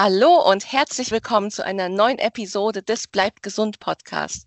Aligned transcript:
Hallo 0.00 0.48
und 0.48 0.70
herzlich 0.70 1.10
willkommen 1.10 1.50
zu 1.50 1.64
einer 1.64 1.88
neuen 1.88 2.20
Episode 2.20 2.84
des 2.84 3.08
Bleibt 3.08 3.42
gesund 3.42 3.80
Podcast. 3.80 4.46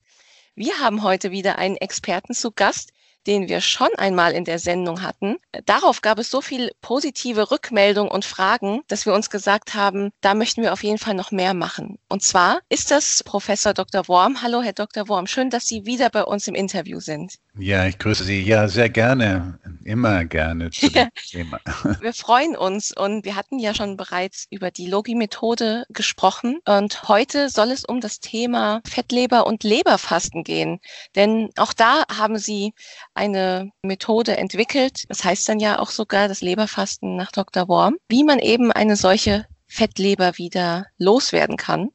Wir 0.55 0.79
haben 0.79 1.03
heute 1.03 1.31
wieder 1.31 1.57
einen 1.57 1.75
Experten 1.75 2.33
zu 2.33 2.51
Gast, 2.51 2.93
den 3.27 3.49
wir 3.49 3.59
schon 3.59 3.89
einmal 3.97 4.31
in 4.31 4.45
der 4.45 4.59
Sendung 4.59 5.01
hatten. 5.01 5.39
Darauf 5.65 6.01
gab 6.01 6.19
es 6.19 6.31
so 6.31 6.39
viel 6.39 6.71
positive 6.79 7.51
Rückmeldung 7.51 8.07
und 8.07 8.23
Fragen, 8.23 8.83
dass 8.87 9.05
wir 9.05 9.13
uns 9.13 9.29
gesagt 9.29 9.73
haben, 9.73 10.11
da 10.21 10.35
möchten 10.35 10.61
wir 10.61 10.71
auf 10.71 10.85
jeden 10.85 10.99
Fall 10.99 11.15
noch 11.15 11.31
mehr 11.31 11.53
machen. 11.53 11.99
Und 12.07 12.23
zwar 12.23 12.61
ist 12.69 12.89
das 12.89 13.21
Professor 13.21 13.73
Dr. 13.73 14.07
Worm. 14.07 14.41
Hallo, 14.41 14.61
Herr 14.61 14.71
Dr. 14.71 15.09
Worm. 15.09 15.27
Schön, 15.27 15.49
dass 15.49 15.67
Sie 15.67 15.85
wieder 15.85 16.09
bei 16.09 16.23
uns 16.23 16.47
im 16.47 16.55
Interview 16.55 17.01
sind. 17.01 17.39
Ja, 17.57 17.85
ich 17.85 17.97
grüße 17.97 18.23
Sie. 18.23 18.41
Ja, 18.41 18.67
sehr 18.69 18.89
gerne. 18.89 19.59
Immer 19.83 20.23
gerne 20.23 20.71
zu 20.71 20.89
dem 20.89 21.09
Thema. 21.29 21.59
Wir 22.01 22.13
freuen 22.13 22.55
uns 22.55 22.95
und 22.95 23.25
wir 23.25 23.35
hatten 23.35 23.59
ja 23.59 23.73
schon 23.73 23.97
bereits 23.97 24.45
über 24.49 24.71
die 24.71 24.87
Logi-Methode 24.87 25.85
gesprochen 25.89 26.59
und 26.65 27.09
heute 27.09 27.49
soll 27.49 27.71
es 27.71 27.83
um 27.83 27.99
das 27.99 28.19
Thema 28.19 28.81
Fettleber 28.87 29.47
und 29.47 29.63
Leberfasten 29.63 30.43
gehen. 30.43 30.79
Denn 31.15 31.49
auch 31.57 31.73
da 31.73 32.03
haben 32.09 32.37
Sie 32.37 32.73
eine 33.15 33.71
Methode 33.81 34.37
entwickelt. 34.37 35.03
Das 35.09 35.23
heißt 35.23 35.49
dann 35.49 35.59
ja 35.59 35.79
auch 35.79 35.89
sogar 35.89 36.27
das 36.27 36.41
Leberfasten 36.41 37.15
nach 37.17 37.31
Dr. 37.31 37.67
Worm, 37.67 37.97
wie 38.07 38.23
man 38.23 38.39
eben 38.39 38.71
eine 38.71 38.95
solche 38.95 39.45
Fettleber 39.71 40.37
wieder 40.37 40.87
loswerden 40.97 41.55
kann. 41.55 41.91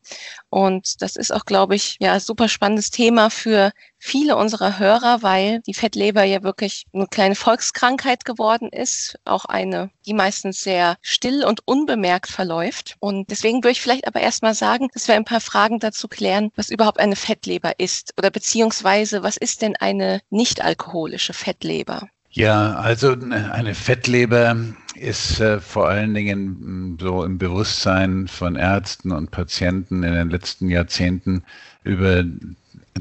Und 0.48 1.02
das 1.02 1.16
ist 1.16 1.30
auch, 1.30 1.44
glaube 1.44 1.74
ich, 1.74 1.98
ja, 2.00 2.18
super 2.20 2.48
spannendes 2.48 2.90
Thema 2.90 3.28
für 3.28 3.70
viele 3.98 4.36
unserer 4.36 4.78
Hörer, 4.78 5.22
weil 5.22 5.60
die 5.66 5.74
Fettleber 5.74 6.24
ja 6.24 6.42
wirklich 6.42 6.86
eine 6.94 7.06
kleine 7.06 7.34
Volkskrankheit 7.34 8.24
geworden 8.24 8.70
ist, 8.70 9.18
auch 9.26 9.44
eine, 9.44 9.90
die 10.06 10.14
meistens 10.14 10.60
sehr 10.60 10.96
still 11.02 11.44
und 11.44 11.60
unbemerkt 11.66 12.30
verläuft. 12.30 12.96
Und 12.98 13.30
deswegen 13.30 13.58
würde 13.58 13.72
ich 13.72 13.82
vielleicht 13.82 14.06
aber 14.06 14.20
erstmal 14.20 14.54
sagen, 14.54 14.88
dass 14.94 15.06
wir 15.06 15.14
ein 15.14 15.26
paar 15.26 15.42
Fragen 15.42 15.78
dazu 15.78 16.08
klären, 16.08 16.52
was 16.56 16.70
überhaupt 16.70 16.98
eine 16.98 17.16
Fettleber 17.16 17.78
ist 17.78 18.14
oder 18.16 18.30
beziehungsweise 18.30 19.22
was 19.22 19.36
ist 19.36 19.60
denn 19.60 19.76
eine 19.76 20.22
nicht 20.30 20.62
alkoholische 20.62 21.34
Fettleber? 21.34 22.08
Ja, 22.30 22.74
also 22.74 23.12
eine 23.12 23.74
Fettleber 23.74 24.56
ist 24.98 25.40
äh, 25.40 25.60
vor 25.60 25.88
allen 25.88 26.14
Dingen 26.14 26.94
mm, 26.94 26.98
so 27.00 27.24
im 27.24 27.38
Bewusstsein 27.38 28.28
von 28.28 28.56
Ärzten 28.56 29.12
und 29.12 29.30
Patienten 29.30 30.02
in 30.02 30.14
den 30.14 30.30
letzten 30.30 30.68
Jahrzehnten 30.68 31.42
über 31.84 32.24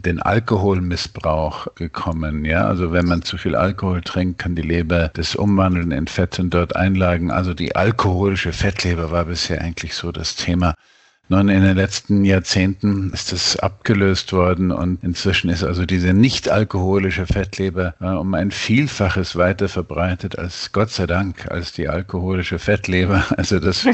den 0.01 0.21
Alkoholmissbrauch 0.21 1.67
gekommen. 1.75 2.45
Ja, 2.45 2.67
also 2.67 2.91
wenn 2.91 3.05
man 3.05 3.21
zu 3.21 3.37
viel 3.37 3.55
Alkohol 3.55 4.01
trinkt, 4.01 4.39
kann 4.39 4.55
die 4.55 4.61
Leber 4.61 5.09
das 5.13 5.35
umwandeln 5.35 5.91
in 5.91 6.07
Fett 6.07 6.37
und 6.39 6.53
dort 6.53 6.75
einlagen. 6.75 7.31
Also 7.31 7.53
die 7.53 7.75
alkoholische 7.75 8.53
Fettleber 8.53 9.11
war 9.11 9.25
bisher 9.25 9.61
eigentlich 9.61 9.93
so 9.95 10.11
das 10.11 10.35
Thema. 10.35 10.75
Nun, 11.27 11.49
in 11.49 11.63
den 11.63 11.75
letzten 11.75 12.23
Jahrzehnten 12.23 13.11
ist 13.11 13.31
das 13.31 13.57
abgelöst 13.57 14.31
worden 14.31 14.71
und 14.71 15.03
inzwischen 15.03 15.49
ist 15.49 15.63
also 15.63 15.83
diese 15.87 16.13
nicht 16.13 16.49
alkoholische 16.49 17.25
Fettleber 17.25 17.95
äh, 17.99 18.05
um 18.05 18.35
ein 18.35 18.51
Vielfaches 18.51 19.35
weiter 19.35 19.67
verbreitet 19.67 20.37
als 20.37 20.71
Gott 20.71 20.91
sei 20.91 21.07
Dank 21.07 21.49
als 21.49 21.71
die 21.71 21.89
alkoholische 21.89 22.59
Fettleber. 22.59 23.25
Also 23.37 23.59
das 23.59 23.85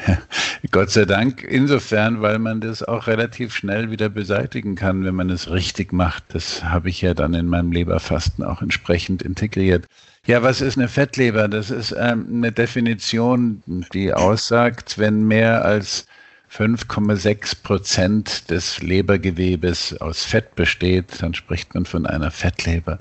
Gott 0.70 0.90
sei 0.90 1.04
Dank 1.04 1.42
insofern, 1.42 2.20
weil 2.20 2.38
man 2.38 2.60
das 2.60 2.82
auch 2.82 3.06
relativ 3.06 3.54
schnell 3.54 3.90
wieder 3.90 4.08
beseitigen 4.08 4.74
kann, 4.74 5.04
wenn 5.04 5.14
man 5.14 5.30
es 5.30 5.50
richtig 5.50 5.92
macht. 5.92 6.24
Das 6.28 6.62
habe 6.62 6.88
ich 6.88 7.00
ja 7.00 7.14
dann 7.14 7.34
in 7.34 7.46
meinem 7.46 7.72
Leberfasten 7.72 8.44
auch 8.44 8.62
entsprechend 8.62 9.22
integriert. 9.22 9.86
Ja, 10.26 10.42
was 10.42 10.60
ist 10.60 10.76
eine 10.76 10.88
Fettleber? 10.88 11.48
Das 11.48 11.70
ist 11.70 11.94
ähm, 11.98 12.26
eine 12.30 12.52
Definition, 12.52 13.62
die 13.94 14.12
aussagt, 14.12 14.98
wenn 14.98 15.26
mehr 15.26 15.64
als 15.64 16.06
5,6 16.52 17.62
Prozent 17.62 18.50
des 18.50 18.82
Lebergewebes 18.82 20.00
aus 20.00 20.24
Fett 20.24 20.54
besteht, 20.56 21.22
dann 21.22 21.34
spricht 21.34 21.74
man 21.74 21.86
von 21.86 22.06
einer 22.06 22.30
Fettleber. 22.30 22.98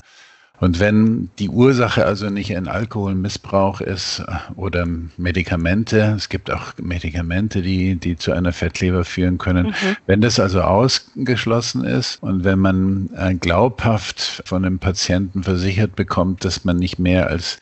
Und 0.59 0.79
wenn 0.79 1.29
die 1.39 1.49
Ursache 1.49 2.05
also 2.05 2.29
nicht 2.29 2.55
ein 2.55 2.67
Alkoholmissbrauch 2.67 3.79
ist 3.79 4.21
oder 4.55 4.85
Medikamente, 5.17 6.13
es 6.17 6.27
gibt 6.27 6.51
auch 6.51 6.73
Medikamente, 6.77 7.61
die, 7.61 7.95
die 7.95 8.17
zu 8.17 8.33
einer 8.33 8.51
Fettleber 8.51 9.05
führen 9.05 9.37
können, 9.37 9.67
mhm. 9.67 9.95
wenn 10.05 10.19
das 10.19 10.39
also 10.39 10.61
ausgeschlossen 10.61 11.85
ist 11.85 12.21
und 12.21 12.43
wenn 12.43 12.59
man 12.59 13.09
äh, 13.15 13.35
glaubhaft 13.35 14.43
von 14.45 14.65
einem 14.65 14.79
Patienten 14.79 15.43
versichert 15.43 15.95
bekommt, 15.95 16.43
dass 16.43 16.65
man 16.65 16.75
nicht 16.75 16.99
mehr 16.99 17.27
als 17.27 17.57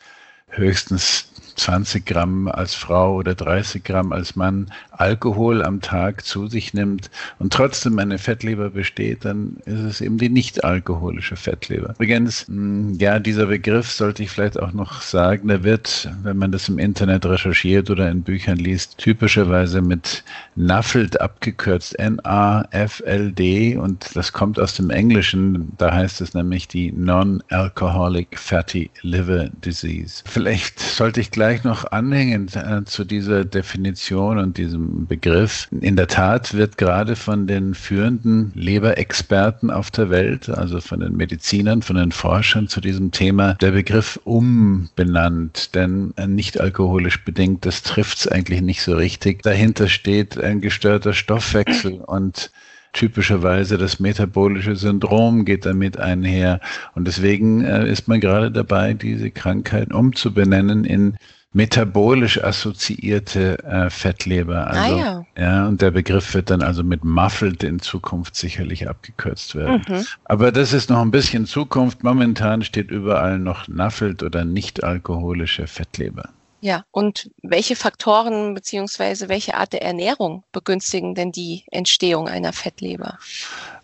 höchstens 0.48 1.28
20 1.58 2.04
Gramm 2.04 2.48
als 2.48 2.74
Frau 2.74 3.14
oder 3.14 3.34
30 3.34 3.84
Gramm 3.84 4.12
als 4.12 4.36
Mann 4.36 4.72
Alkohol 4.98 5.62
am 5.62 5.80
Tag 5.80 6.24
zu 6.24 6.48
sich 6.48 6.74
nimmt 6.74 7.10
und 7.38 7.52
trotzdem 7.52 7.98
eine 7.98 8.18
Fettleber 8.18 8.70
besteht, 8.70 9.24
dann 9.24 9.56
ist 9.64 9.80
es 9.80 10.00
eben 10.00 10.18
die 10.18 10.28
nicht 10.28 10.64
alkoholische 10.64 11.36
Fettleber. 11.36 11.94
Übrigens, 11.94 12.46
hm, 12.48 12.96
ja, 12.98 13.18
dieser 13.18 13.46
Begriff 13.46 13.90
sollte 13.90 14.22
ich 14.22 14.30
vielleicht 14.30 14.58
auch 14.58 14.72
noch 14.72 15.00
sagen, 15.02 15.48
der 15.48 15.64
wird, 15.64 16.10
wenn 16.22 16.36
man 16.36 16.52
das 16.52 16.68
im 16.68 16.78
Internet 16.78 17.24
recherchiert 17.26 17.90
oder 17.90 18.10
in 18.10 18.22
Büchern 18.22 18.58
liest, 18.58 18.98
typischerweise 18.98 19.80
mit 19.80 20.24
NAFLD 20.56 21.20
abgekürzt, 21.20 21.98
N-A-F-L-D 21.98 23.76
und 23.76 24.16
das 24.16 24.32
kommt 24.32 24.58
aus 24.58 24.74
dem 24.74 24.90
Englischen, 24.90 25.72
da 25.78 25.94
heißt 25.94 26.20
es 26.20 26.34
nämlich 26.34 26.68
die 26.68 26.92
Non-Alcoholic 26.92 28.38
Fatty 28.38 28.90
Liver 29.02 29.48
Disease. 29.64 30.22
Vielleicht 30.26 30.80
sollte 30.80 31.20
ich 31.20 31.30
gleich 31.30 31.64
noch 31.64 31.90
anhängen 31.92 32.48
äh, 32.54 32.84
zu 32.84 33.04
dieser 33.04 33.44
Definition 33.44 34.38
und 34.38 34.58
diesem 34.58 34.87
Begriff. 35.06 35.68
In 35.80 35.96
der 35.96 36.06
Tat 36.06 36.54
wird 36.54 36.78
gerade 36.78 37.16
von 37.16 37.46
den 37.46 37.74
führenden 37.74 38.52
Leberexperten 38.54 39.70
auf 39.70 39.90
der 39.90 40.10
Welt, 40.10 40.48
also 40.48 40.80
von 40.80 41.00
den 41.00 41.16
Medizinern, 41.16 41.82
von 41.82 41.96
den 41.96 42.12
Forschern 42.12 42.68
zu 42.68 42.80
diesem 42.80 43.10
Thema, 43.10 43.54
der 43.54 43.72
Begriff 43.72 44.18
umbenannt. 44.24 45.74
Denn 45.74 46.14
nicht 46.26 46.60
alkoholisch 46.60 47.24
bedingt, 47.24 47.66
das 47.66 47.82
trifft 47.82 48.18
es 48.18 48.28
eigentlich 48.28 48.62
nicht 48.62 48.82
so 48.82 48.94
richtig. 48.96 49.42
Dahinter 49.42 49.88
steht 49.88 50.38
ein 50.38 50.60
gestörter 50.60 51.12
Stoffwechsel 51.12 52.00
und 52.06 52.50
typischerweise 52.92 53.78
das 53.78 54.00
metabolische 54.00 54.76
Syndrom 54.76 55.44
geht 55.44 55.66
damit 55.66 55.98
einher. 55.98 56.60
Und 56.94 57.06
deswegen 57.06 57.62
äh, 57.62 57.88
ist 57.88 58.08
man 58.08 58.20
gerade 58.20 58.50
dabei, 58.50 58.94
diese 58.94 59.30
Krankheit 59.30 59.92
umzubenennen 59.92 60.84
in 60.84 61.16
metabolisch 61.52 62.42
assoziierte 62.42 63.58
äh, 63.64 63.90
Fettleber. 63.90 64.66
Ah, 64.66 64.70
also, 64.70 64.96
ah, 64.96 64.98
ja. 64.98 65.42
ja. 65.42 65.68
Und 65.68 65.80
der 65.80 65.90
Begriff 65.90 66.34
wird 66.34 66.50
dann 66.50 66.62
also 66.62 66.82
mit 66.82 67.04
muffled 67.04 67.62
in 67.62 67.80
Zukunft 67.80 68.36
sicherlich 68.36 68.88
abgekürzt 68.88 69.54
werden. 69.54 69.82
Mhm. 69.88 70.04
Aber 70.24 70.52
das 70.52 70.72
ist 70.72 70.90
noch 70.90 71.00
ein 71.00 71.10
bisschen 71.10 71.46
Zukunft. 71.46 72.04
Momentan 72.04 72.62
steht 72.62 72.90
überall 72.90 73.38
noch 73.38 73.66
Nuffelt 73.68 74.22
oder 74.22 74.44
nicht 74.44 74.84
alkoholische 74.84 75.66
Fettleber. 75.66 76.30
Ja, 76.60 76.84
und 76.90 77.30
welche 77.42 77.76
Faktoren 77.76 78.52
beziehungsweise 78.52 79.28
welche 79.28 79.54
Art 79.54 79.72
der 79.72 79.82
Ernährung 79.82 80.42
begünstigen 80.50 81.14
denn 81.14 81.30
die 81.30 81.62
Entstehung 81.70 82.26
einer 82.26 82.52
Fettleber? 82.52 83.18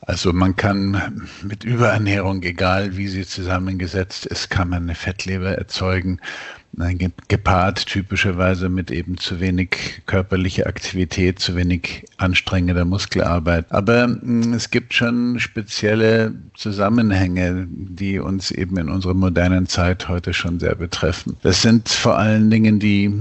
Also 0.01 0.33
man 0.33 0.57
kann 0.57 1.29
mit 1.43 1.63
Überernährung, 1.63 2.43
egal 2.43 2.97
wie 2.97 3.07
sie 3.07 3.25
zusammengesetzt 3.25 4.27
ist, 4.27 4.51
kann 4.51 4.71
man 4.71 4.83
eine 4.83 4.97
Fettleber 4.97 5.57
erzeugen 5.57 6.21
gepaart 7.29 7.87
typischerweise 7.87 8.69
mit 8.69 8.91
eben 8.91 9.17
zu 9.17 9.41
wenig 9.41 10.03
körperlicher 10.07 10.67
Aktivität, 10.67 11.39
zu 11.39 11.57
wenig 11.57 12.05
anstrengender 12.17 12.85
Muskelarbeit. 12.85 13.67
Aber 13.71 14.05
hm, 14.05 14.53
es 14.53 14.71
gibt 14.71 14.95
schon 14.95 15.39
spezielle 15.39 16.35
Zusammenhänge, 16.55 17.67
die 17.71 18.19
uns 18.19 18.51
eben 18.51 18.77
in 18.79 18.89
unserer 18.89 19.15
modernen 19.15 19.67
Zeit 19.67 20.09
heute 20.09 20.33
schon 20.33 20.61
sehr 20.61 20.75
betreffen. 20.75 21.37
Das 21.43 21.63
sind 21.63 21.89
vor 21.89 22.19
allen 22.19 22.51
Dingen 22.51 22.79
die 22.79 23.13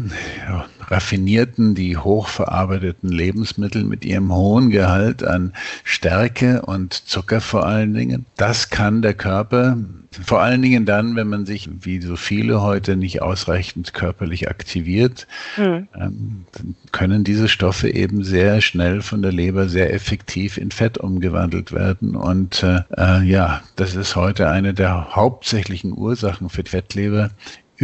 ja, 0.48 0.66
raffinierten, 0.90 1.76
die 1.76 1.98
hochverarbeiteten 1.98 3.10
Lebensmittel 3.10 3.84
mit 3.84 4.06
ihrem 4.06 4.34
hohen 4.34 4.70
Gehalt 4.70 5.24
an 5.24 5.54
Stärke 5.84 6.62
und 6.64 6.94
Zucker 6.94 7.42
vor 7.42 7.66
allen 7.66 7.94
Dingen. 7.94 8.26
Das 8.38 8.70
kann 8.70 9.02
der 9.02 9.14
Körper 9.14 9.78
vor 10.22 10.42
allen 10.42 10.62
Dingen 10.62 10.86
dann, 10.86 11.16
wenn 11.16 11.28
man 11.28 11.46
sich, 11.46 11.70
wie 11.82 12.02
so 12.02 12.16
viele 12.16 12.62
heute, 12.62 12.96
nicht 12.96 13.22
ausreichend 13.22 13.94
körperlich 13.94 14.50
aktiviert, 14.50 15.28
mhm. 15.58 15.88
ähm, 16.00 16.46
können 16.92 17.24
diese 17.24 17.48
Stoffe 17.48 17.90
eben 17.90 18.24
sehr 18.24 18.62
schnell 18.62 19.02
von 19.02 19.22
der 19.22 19.32
Leber 19.32 19.70
sehr 19.70 19.94
effektiv 19.94 20.58
in 20.58 20.72
Fett 20.72 20.98
umgewandelt 20.98 21.72
werden. 21.72 22.16
Und 22.16 22.64
äh, 22.64 22.82
äh 22.96 23.24
ja, 23.24 23.62
das 23.76 23.96
ist 23.96 24.16
heute 24.16 24.50
eine 24.50 24.74
der 24.74 25.16
hauptsächlichen 25.16 25.98
Ursachen 25.98 26.50
für 26.50 26.64
Fettleber 26.64 27.32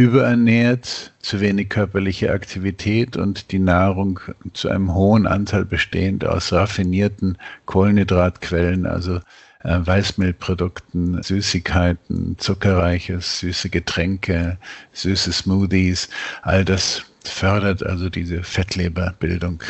überernährt, 0.00 1.12
zu 1.20 1.40
wenig 1.42 1.68
körperliche 1.68 2.32
Aktivität 2.32 3.18
und 3.18 3.52
die 3.52 3.58
Nahrung 3.58 4.18
zu 4.54 4.70
einem 4.70 4.94
hohen 4.94 5.26
Anteil 5.26 5.66
bestehend 5.66 6.24
aus 6.24 6.54
raffinierten 6.54 7.36
Kohlenhydratquellen, 7.66 8.86
also 8.86 9.16
äh, 9.62 9.78
Weißmehlprodukten, 9.78 11.22
Süßigkeiten, 11.22 12.38
zuckerreiches, 12.38 13.40
süße 13.40 13.68
Getränke, 13.68 14.56
süße 14.94 15.32
Smoothies, 15.32 16.08
all 16.40 16.64
das 16.64 17.02
fördert 17.22 17.84
also 17.84 18.08
diese 18.08 18.42
Fettleberbildung 18.42 19.62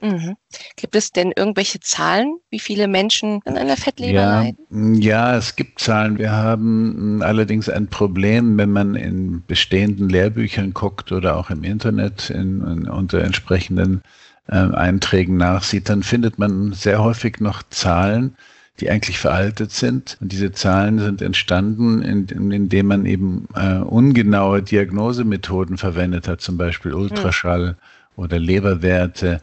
Mhm. 0.00 0.36
Gibt 0.76 0.94
es 0.94 1.10
denn 1.10 1.32
irgendwelche 1.34 1.80
Zahlen, 1.80 2.38
wie 2.50 2.58
viele 2.58 2.86
Menschen 2.86 3.40
an 3.46 3.56
einer 3.56 3.76
Fettleber 3.76 4.20
ja, 4.20 4.40
leiden? 4.42 4.94
Ja, 5.00 5.36
es 5.36 5.56
gibt 5.56 5.80
Zahlen. 5.80 6.18
Wir 6.18 6.32
haben 6.32 7.22
allerdings 7.22 7.68
ein 7.68 7.88
Problem, 7.88 8.58
wenn 8.58 8.70
man 8.70 8.94
in 8.94 9.42
bestehenden 9.46 10.08
Lehrbüchern 10.08 10.74
guckt 10.74 11.12
oder 11.12 11.36
auch 11.36 11.50
im 11.50 11.64
Internet 11.64 12.30
in, 12.30 12.60
in, 12.60 12.88
unter 12.88 13.22
entsprechenden 13.22 14.02
äh, 14.48 14.56
Einträgen 14.56 15.36
nachsieht, 15.36 15.88
dann 15.88 16.02
findet 16.02 16.38
man 16.38 16.72
sehr 16.72 17.02
häufig 17.02 17.40
noch 17.40 17.62
Zahlen, 17.70 18.36
die 18.80 18.90
eigentlich 18.90 19.18
veraltet 19.18 19.72
sind. 19.72 20.18
Und 20.20 20.30
diese 20.30 20.52
Zahlen 20.52 20.98
sind 20.98 21.22
entstanden, 21.22 22.02
indem 22.02 22.50
in 22.52 22.86
man 22.86 23.06
eben 23.06 23.48
äh, 23.54 23.78
ungenaue 23.78 24.62
Diagnosemethoden 24.62 25.78
verwendet 25.78 26.28
hat, 26.28 26.42
zum 26.42 26.58
Beispiel 26.58 26.92
Ultraschall 26.92 27.68
hm. 27.68 27.76
oder 28.16 28.38
Leberwerte. 28.38 29.40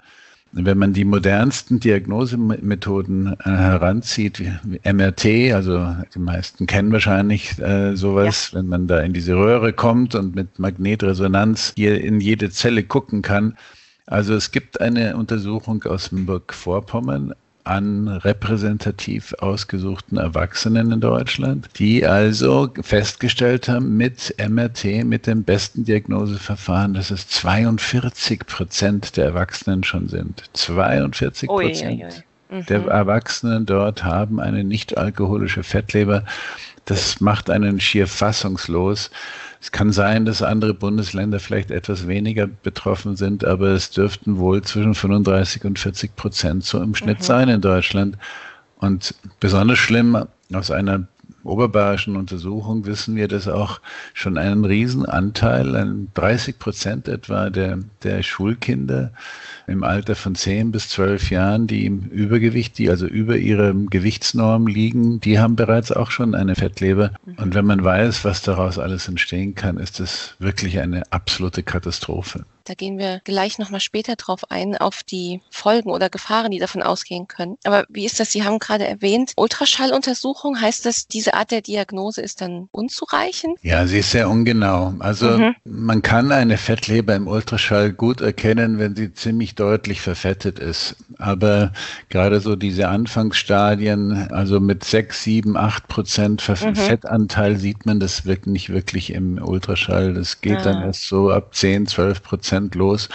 Wenn 0.56 0.78
man 0.78 0.94
die 0.94 1.04
modernsten 1.04 1.80
Diagnosemethoden 1.80 3.36
äh, 3.40 3.50
heranzieht, 3.50 4.40
wie, 4.40 4.80
MRT, 4.84 5.54
also 5.54 5.96
die 6.14 6.20
meisten 6.20 6.68
kennen 6.68 6.92
wahrscheinlich 6.92 7.58
äh, 7.60 7.96
sowas, 7.96 8.52
ja. 8.52 8.60
wenn 8.60 8.68
man 8.68 8.86
da 8.88 9.00
in 9.00 9.14
diese 9.14 9.36
Röhre 9.36 9.74
kommt 9.74 10.14
und 10.14 10.36
mit 10.36 10.60
Magnetresonanz 10.60 11.74
hier 11.76 12.04
in 12.04 12.20
jede 12.20 12.52
Zelle 12.52 12.84
gucken 12.84 13.24
kann. 13.24 13.58
Also 14.06 14.36
es 14.36 14.52
gibt 14.52 14.80
eine 14.80 15.18
Untersuchung 15.18 15.84
aus 15.84 16.12
Mecklenburg-Vorpommern, 16.12 17.34
an 17.64 18.08
repräsentativ 18.08 19.34
ausgesuchten 19.40 20.18
Erwachsenen 20.18 20.92
in 20.92 21.00
Deutschland, 21.00 21.70
die 21.78 22.06
also 22.06 22.70
festgestellt 22.82 23.70
haben 23.70 23.96
mit 23.96 24.36
MRT, 24.38 25.06
mit 25.06 25.28
dem 25.28 25.44
besten 25.44 25.86
Diagnoseverfahren, 25.86 26.94
dass 26.94 27.12
es 27.12 27.28
42 27.30 28.46
Prozent 28.46 29.18
der 29.18 29.26
Erwachsenen 29.26 29.84
schon 29.84 30.10
sind. 30.10 30.44
42 30.54 31.48
Prozent 31.48 32.24
mhm. 32.50 32.66
der 32.66 32.86
Erwachsenen 32.86 33.66
dort 33.66 34.04
haben 34.04 34.40
eine 34.40 34.64
nicht 34.64 34.98
alkoholische 34.98 35.64
Fettleber. 35.64 36.26
Das 36.86 37.22
macht 37.22 37.50
einen 37.50 37.80
schier 37.80 38.08
fassungslos. 38.08 39.10
Es 39.64 39.72
kann 39.72 39.94
sein, 39.94 40.26
dass 40.26 40.42
andere 40.42 40.74
Bundesländer 40.74 41.40
vielleicht 41.40 41.72
etwas 41.72 42.06
weniger 42.06 42.48
betroffen 42.48 43.16
sind, 43.16 43.46
aber 43.46 43.70
es 43.70 43.92
dürften 43.92 44.38
wohl 44.38 44.62
zwischen 44.62 44.94
35 44.94 45.64
und 45.64 45.80
40 45.80 46.18
Prozent 46.18 46.66
so 46.66 46.82
im 46.82 46.94
Schnitt 46.96 47.20
mhm. 47.20 47.24
sein 47.24 47.48
in 47.48 47.62
Deutschland. 47.62 48.18
Und 48.80 49.16
besonders 49.40 49.80
schlimm 49.80 50.26
aus 50.52 50.70
einer 50.70 51.08
oberbayerischen 51.46 52.18
Untersuchung 52.18 52.86
wissen 52.86 53.16
wir, 53.16 53.30
dass 53.30 53.48
auch 53.48 53.80
schon 54.14 54.38
einen 54.38 54.66
Riesenanteil, 54.66 56.08
30 56.14 56.60
Prozent 56.60 57.08
etwa 57.08 57.50
der, 57.50 57.80
der 58.04 58.22
Schulkinder 58.22 59.14
im 59.68 59.84
Alter 59.84 60.16
von 60.16 60.36
10 60.36 60.72
bis 60.72 60.90
12 60.90 61.32
Jahren, 61.32 61.68
die 61.68 61.86
im 61.86 62.02
Übergewicht, 62.10 62.78
die 62.78 62.90
also 62.90 63.06
über 63.08 63.38
ihrer 63.38 63.74
Gewichtsnorm 63.74 64.68
liegen, 64.68 65.20
die 65.20 65.40
haben 65.40 65.56
bereits 65.56 65.92
auch 65.92 66.12
schon 66.12 66.36
eine 66.36 66.56
Fettleber. 66.56 67.12
Mhm. 67.26 67.36
Und 67.36 67.56
wenn 67.56 67.66
man 67.66 67.84
weiß, 67.84 68.26
was 68.26 68.42
daraus 68.42 68.80
alles 68.80 69.08
entstehen 69.08 69.56
kann, 69.56 69.78
ist 69.78 70.00
das 70.00 70.36
wirklich 70.40 70.80
eine 70.80 71.04
absolute 71.12 71.64
Katastrophe. 71.64 72.46
Da 72.66 72.76
gehen 72.76 72.98
wir 72.98 73.20
gleich 73.26 73.60
nochmal 73.60 73.82
später 73.82 74.16
drauf 74.16 74.50
ein, 74.50 74.78
auf 74.78 75.04
die 75.04 75.42
Folgen 75.50 75.90
oder 75.90 76.10
Gefahren, 76.10 76.52
die 76.52 76.60
davon 76.60 76.82
ausgehen 76.82 77.28
können. 77.28 77.58
Aber 77.66 77.86
wie 77.90 78.06
ist 78.06 78.20
das? 78.20 78.32
Sie 78.32 78.44
haben 78.44 78.60
gerade 78.60 78.88
erwähnt, 78.88 79.34
Ultraschalluntersuchung, 79.36 80.60
heißt 80.60 80.86
das, 80.86 81.08
diese 81.08 81.34
Art 81.34 81.52
der 81.52 81.62
Diagnose 81.62 82.22
ist 82.22 82.40
dann 82.42 82.70
unzureichend? 82.72 83.58
Ja, 83.64 83.86
sie 83.86 84.00
ist 84.00 84.12
sehr 84.12 84.30
ungenau. 84.30 84.94
Also 85.00 85.38
mhm. 85.38 85.56
man 85.66 86.02
kann 86.02 86.32
eine 86.32 86.58
Fettleber 86.58 87.16
im 87.16 87.28
Ultraschall 87.28 87.92
gut 87.92 88.22
erkennen, 88.22 88.80
wenn 88.80 88.96
sie 88.96 89.14
ziemlich 89.14 89.53
deutlich 89.56 90.02
verfettet 90.02 90.60
ist. 90.60 90.96
Aber 91.18 91.72
gerade 92.10 92.40
so 92.40 92.56
diese 92.56 92.88
Anfangsstadien, 92.90 94.32
also 94.32 94.60
mit 94.60 94.84
6, 94.84 95.24
7, 95.24 95.58
8 95.58 95.88
Prozent 95.88 96.48
mhm. 96.48 96.76
Fettanteil 96.76 97.58
sieht 97.58 97.86
man 97.86 98.00
das 98.00 98.26
wirklich 98.26 98.44
nicht 98.54 98.70
wirklich 98.70 99.14
im 99.14 99.42
Ultraschall. 99.42 100.14
Das 100.14 100.42
geht 100.42 100.58
ah. 100.58 100.64
dann 100.64 100.84
erst 100.84 101.08
so 101.08 101.32
ab 101.32 101.56
10, 101.56 101.88
12 101.88 102.22
Prozent 102.22 102.34
Prozent 102.34 102.76
los. 102.76 103.10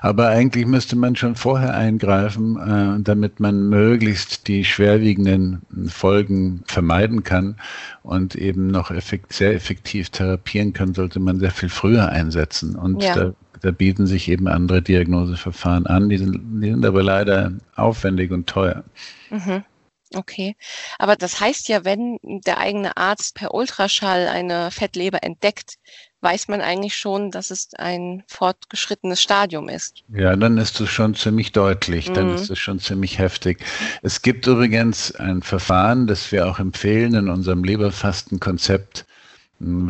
Aber 0.00 0.28
eigentlich 0.28 0.66
müsste 0.66 0.96
man 0.96 1.14
schon 1.14 1.36
vorher 1.36 1.74
eingreifen, 1.74 2.56
äh, 2.56 3.02
damit 3.02 3.38
man 3.38 3.68
möglichst 3.68 4.48
die 4.48 4.64
schwerwiegenden 4.64 5.62
Folgen 5.88 6.64
vermeiden 6.66 7.22
kann 7.22 7.56
und 8.02 8.34
eben 8.34 8.66
noch 8.68 8.90
effekt, 8.90 9.32
sehr 9.32 9.54
effektiv 9.54 10.10
therapieren 10.10 10.72
kann, 10.72 10.94
sollte 10.94 11.20
man 11.20 11.38
sehr 11.38 11.50
viel 11.50 11.68
früher 11.68 12.08
einsetzen. 12.08 12.74
Und 12.74 13.02
ja. 13.02 13.14
da, 13.14 13.34
da 13.62 13.70
bieten 13.70 14.06
sich 14.06 14.28
eben 14.28 14.48
andere 14.48 14.82
Diagnoseverfahren 14.82 15.86
an. 15.86 16.08
Die 16.08 16.18
sind, 16.18 16.62
die 16.62 16.70
sind 16.70 16.84
aber 16.84 17.02
leider 17.02 17.52
aufwendig 17.76 18.30
und 18.32 18.48
teuer. 18.48 18.84
Mhm. 19.30 19.64
Okay, 20.14 20.56
aber 20.98 21.16
das 21.16 21.40
heißt 21.40 21.68
ja, 21.68 21.86
wenn 21.86 22.18
der 22.22 22.58
eigene 22.58 22.96
Arzt 22.98 23.34
per 23.34 23.54
Ultraschall 23.54 24.28
eine 24.28 24.70
Fettleber 24.70 25.22
entdeckt, 25.22 25.78
weiß 26.20 26.48
man 26.48 26.60
eigentlich 26.60 26.96
schon, 26.96 27.30
dass 27.30 27.50
es 27.50 27.74
ein 27.74 28.22
fortgeschrittenes 28.28 29.20
Stadium 29.20 29.68
ist. 29.68 30.04
Ja, 30.14 30.36
dann 30.36 30.58
ist 30.58 30.80
es 30.80 30.90
schon 30.90 31.14
ziemlich 31.14 31.52
deutlich, 31.52 32.12
dann 32.12 32.28
mhm. 32.28 32.34
ist 32.34 32.50
es 32.50 32.58
schon 32.58 32.78
ziemlich 32.78 33.18
heftig. 33.18 33.64
Es 34.02 34.22
gibt 34.22 34.46
übrigens 34.46 35.14
ein 35.16 35.42
Verfahren, 35.42 36.06
das 36.06 36.30
wir 36.30 36.46
auch 36.46 36.58
empfehlen 36.58 37.14
in 37.14 37.28
unserem 37.28 37.64
Leberfastenkonzept. 37.64 39.04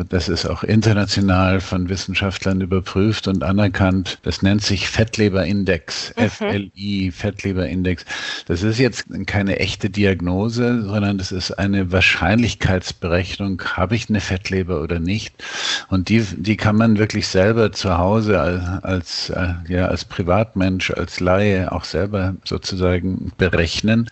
Das 0.09 0.29
ist 0.29 0.45
auch 0.45 0.63
international 0.63 1.59
von 1.59 1.89
Wissenschaftlern 1.89 2.61
überprüft 2.61 3.27
und 3.27 3.43
anerkannt. 3.43 4.19
Das 4.21 4.43
nennt 4.43 4.61
sich 4.61 4.87
Fettleberindex, 4.87 6.13
mhm. 6.15 6.29
FLI, 6.29 7.11
Fettleberindex. 7.11 8.05
Das 8.45 8.61
ist 8.61 8.77
jetzt 8.77 9.05
keine 9.25 9.57
echte 9.57 9.89
Diagnose, 9.89 10.83
sondern 10.83 11.17
das 11.17 11.31
ist 11.31 11.53
eine 11.53 11.91
Wahrscheinlichkeitsberechnung. 11.91 13.63
Habe 13.63 13.95
ich 13.95 14.09
eine 14.09 14.19
Fettleber 14.19 14.79
oder 14.79 14.99
nicht? 14.99 15.43
Und 15.89 16.09
die, 16.09 16.21
die 16.21 16.57
kann 16.57 16.75
man 16.75 16.99
wirklich 16.99 17.27
selber 17.27 17.71
zu 17.71 17.97
Hause 17.97 18.39
als, 18.39 18.83
als, 18.83 19.29
äh, 19.31 19.53
ja, 19.69 19.87
als 19.87 20.05
Privatmensch, 20.05 20.91
als 20.91 21.19
Laie 21.19 21.71
auch 21.71 21.85
selber 21.85 22.35
sozusagen 22.43 23.31
berechnen 23.37 24.07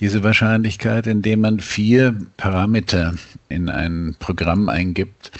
diese 0.00 0.22
Wahrscheinlichkeit, 0.22 1.06
indem 1.06 1.40
man 1.40 1.60
vier 1.60 2.16
Parameter 2.36 3.14
in 3.48 3.68
ein 3.68 4.16
Programm 4.18 4.68
eingibt. 4.68 5.32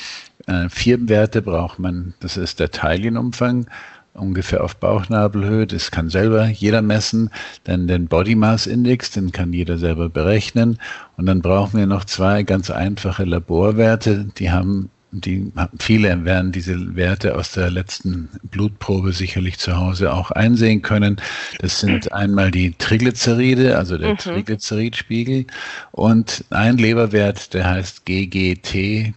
Äh, 0.47 0.69
vier 0.69 1.09
Werte 1.09 1.43
braucht 1.43 1.79
man. 1.79 2.15
Das 2.21 2.37
ist 2.37 2.59
der 2.59 2.71
Teilchenumfang, 2.71 3.67
ungefähr 4.15 4.65
auf 4.65 4.77
Bauchnabelhöhe. 4.77 5.67
Das 5.67 5.91
kann 5.91 6.11
selber 6.11 6.47
jeder 6.47 6.83
messen. 6.83 7.31
Dann 7.65 7.87
den 7.87 8.09
Body 8.09 8.35
Mass 8.35 8.67
Index, 8.67 9.13
den 9.13 9.31
kann 9.31 9.53
jeder 9.53 9.79
selber 9.79 10.09
berechnen. 10.09 10.79
Und 11.17 11.27
dann 11.27 11.41
brauchen 11.41 11.79
wir 11.79 11.87
noch 11.87 12.05
zwei 12.05 12.43
ganz 12.43 12.71
einfache 12.71 13.25
Laborwerte. 13.25 14.27
Die 14.39 14.51
haben 14.51 14.91
die 15.11 15.51
viele 15.79 16.25
werden 16.25 16.53
diese 16.53 16.95
Werte 16.95 17.35
aus 17.35 17.53
der 17.53 17.71
letzten 17.71 18.29
Blutprobe 18.43 19.13
sicherlich 19.13 19.59
zu 19.59 19.77
Hause 19.77 20.13
auch 20.13 20.31
einsehen 20.31 20.83
können. 20.83 21.21
Das 21.61 21.81
sind 21.81 22.13
einmal 22.13 22.51
die 22.51 22.73
Triglyceride, 22.73 23.79
also 23.79 23.97
der 23.97 24.11
mhm. 24.11 24.19
Triglyceridspiegel 24.19 25.47
und 25.93 26.45
ein 26.51 26.77
Leberwert, 26.77 27.55
der 27.55 27.69
heißt 27.71 28.05
GGT, 28.05 29.15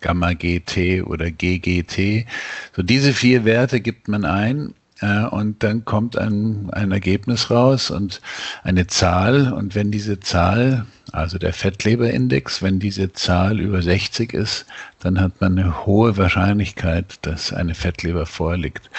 Gamma 0.00 0.32
GT 0.32 1.02
oder 1.06 1.30
GGT. 1.30 2.26
So 2.74 2.82
diese 2.82 3.12
vier 3.12 3.44
Werte 3.44 3.80
gibt 3.80 4.08
man 4.08 4.24
ein 4.24 4.74
äh, 5.00 5.24
und 5.24 5.62
dann 5.62 5.84
kommt 5.84 6.16
ein, 6.16 6.68
ein 6.72 6.92
Ergebnis 6.92 7.50
raus 7.50 7.90
und 7.90 8.20
eine 8.62 8.86
Zahl 8.86 9.52
und 9.52 9.74
wenn 9.74 9.90
diese 9.90 10.20
Zahl 10.20 10.86
also 11.12 11.38
der 11.38 11.52
Fettleberindex, 11.52 12.62
wenn 12.62 12.78
diese 12.78 13.12
Zahl 13.12 13.60
über 13.60 13.82
60 13.82 14.32
ist, 14.32 14.66
dann 15.04 15.20
hat 15.20 15.38
man 15.40 15.58
eine 15.58 15.84
hohe 15.84 16.16
Wahrscheinlichkeit, 16.16 17.18
dass 17.22 17.52
eine 17.52 17.74
Fettleber 17.74 18.24
vorliegt. 18.24 18.90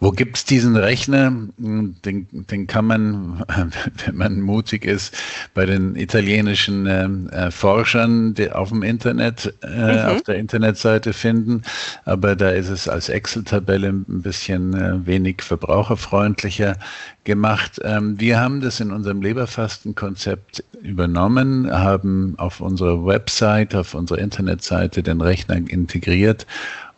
Wo 0.00 0.10
gibt's 0.10 0.46
diesen 0.46 0.74
Rechner? 0.74 1.32
Den, 1.58 2.26
den 2.32 2.66
kann 2.66 2.86
man, 2.86 3.44
wenn 4.06 4.16
man 4.16 4.40
mutig 4.40 4.86
ist, 4.86 5.14
bei 5.52 5.66
den 5.66 5.96
italienischen 5.96 6.86
äh, 6.86 7.50
Forschern 7.50 8.34
auf 8.52 8.70
dem 8.70 8.82
Internet, 8.82 9.52
äh, 9.62 10.04
mhm. 10.04 10.08
auf 10.08 10.22
der 10.22 10.36
Internetseite 10.36 11.12
finden. 11.12 11.60
Aber 12.06 12.36
da 12.36 12.48
ist 12.48 12.70
es 12.70 12.88
als 12.88 13.10
Excel-Tabelle 13.10 13.88
ein 13.90 14.22
bisschen 14.22 14.72
äh, 14.72 15.06
wenig 15.06 15.42
verbraucherfreundlicher 15.42 16.76
gemacht. 17.24 17.78
Ähm, 17.84 18.18
wir 18.18 18.40
haben 18.40 18.62
das 18.62 18.80
in 18.80 18.92
unserem 18.92 19.20
Leberfastenkonzept 19.20 20.64
übernommen, 20.82 21.49
haben 21.70 22.34
auf 22.38 22.60
unserer 22.60 23.04
Website, 23.04 23.74
auf 23.74 23.94
unserer 23.94 24.18
Internetseite 24.18 25.02
den 25.02 25.20
Rechner 25.20 25.56
integriert 25.56 26.46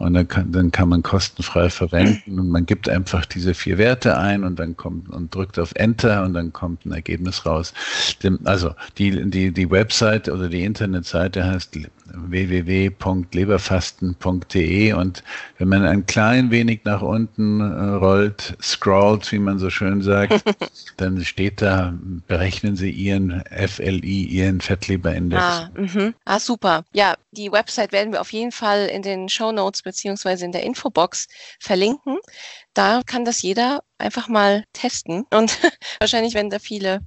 und 0.02 0.14
dann 0.14 0.26
kann, 0.26 0.50
dann 0.50 0.72
kann 0.72 0.88
man 0.88 1.04
kostenfrei 1.04 1.70
verwenden 1.70 2.40
und 2.40 2.48
man 2.48 2.66
gibt 2.66 2.88
einfach 2.88 3.24
diese 3.24 3.54
vier 3.54 3.78
Werte 3.78 4.18
ein 4.18 4.42
und 4.42 4.58
dann 4.58 4.76
kommt 4.76 5.08
und 5.10 5.32
drückt 5.32 5.60
auf 5.60 5.70
Enter 5.76 6.24
und 6.24 6.34
dann 6.34 6.52
kommt 6.52 6.84
ein 6.84 6.90
Ergebnis 6.92 7.46
raus. 7.46 7.72
Also 8.44 8.74
die, 8.98 9.30
die, 9.30 9.52
die 9.52 9.70
Website 9.70 10.28
oder 10.28 10.48
die 10.48 10.64
Internetseite 10.64 11.44
heißt 11.44 11.78
www.leberfasten.de 12.14 14.92
und 14.92 15.24
wenn 15.58 15.68
man 15.68 15.84
ein 15.84 16.06
klein 16.06 16.50
wenig 16.50 16.80
nach 16.84 17.02
unten 17.02 17.60
äh, 17.60 17.90
rollt, 17.94 18.56
scrollt, 18.60 19.30
wie 19.30 19.38
man 19.38 19.60
so 19.60 19.70
schön 19.70 20.02
sagt, 20.02 20.42
dann 20.96 21.24
steht 21.24 21.62
da, 21.62 21.94
berechnen 22.26 22.74
Sie 22.76 22.90
Ihren 22.90 23.44
FLI, 23.50 24.24
Ihren 24.24 24.60
Fettleberindex. 24.60 25.42
Ah, 25.42 25.70
mhm. 25.74 26.14
ah, 26.24 26.40
super. 26.40 26.84
Ja, 26.92 27.14
die 27.30 27.52
Website 27.52 27.92
werden 27.92 28.12
wir 28.12 28.20
auf 28.20 28.32
jeden 28.32 28.52
Fall 28.52 28.86
in 28.86 29.02
den 29.02 29.28
Show 29.28 29.52
Notes 29.52 29.84
beziehungsweise 29.92 30.44
in 30.44 30.52
der 30.52 30.62
Infobox 30.62 31.28
verlinken. 31.60 32.18
Da 32.74 33.02
kann 33.04 33.24
das 33.24 33.42
jeder 33.42 33.82
einfach 33.98 34.28
mal 34.28 34.64
testen 34.72 35.26
und 35.30 35.58
wahrscheinlich 36.00 36.34
werden 36.34 36.50
da 36.50 36.58
viele 36.58 37.00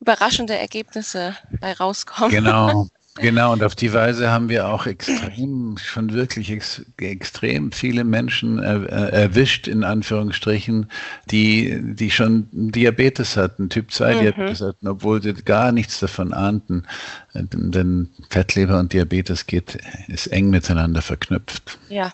überraschende 0.00 0.56
Ergebnisse 0.56 1.36
bei 1.60 1.72
rauskommen. 1.72 2.30
Genau. 2.30 2.86
Genau, 3.16 3.52
und 3.52 3.64
auf 3.64 3.74
die 3.74 3.92
Weise 3.92 4.30
haben 4.30 4.48
wir 4.48 4.68
auch 4.68 4.86
extrem, 4.86 5.76
schon 5.78 6.12
wirklich 6.12 6.50
ex, 6.50 6.82
extrem 6.98 7.72
viele 7.72 8.04
Menschen 8.04 8.60
er, 8.60 8.88
erwischt, 8.88 9.66
in 9.66 9.82
Anführungsstrichen, 9.82 10.90
die, 11.30 11.80
die 11.82 12.10
schon 12.12 12.48
Diabetes 12.52 13.36
hatten, 13.36 13.68
Typ 13.68 13.90
2 13.90 14.14
mhm. 14.14 14.20
Diabetes 14.20 14.60
hatten, 14.60 14.86
obwohl 14.86 15.20
sie 15.22 15.34
gar 15.34 15.72
nichts 15.72 15.98
davon 15.98 16.32
ahnten. 16.32 16.86
Denn 17.34 18.10
Fettleber 18.28 18.78
und 18.78 18.92
Diabetes 18.92 19.46
geht, 19.46 19.78
ist 20.06 20.28
eng 20.28 20.50
miteinander 20.50 21.02
verknüpft. 21.02 21.78
Ja. 21.88 22.12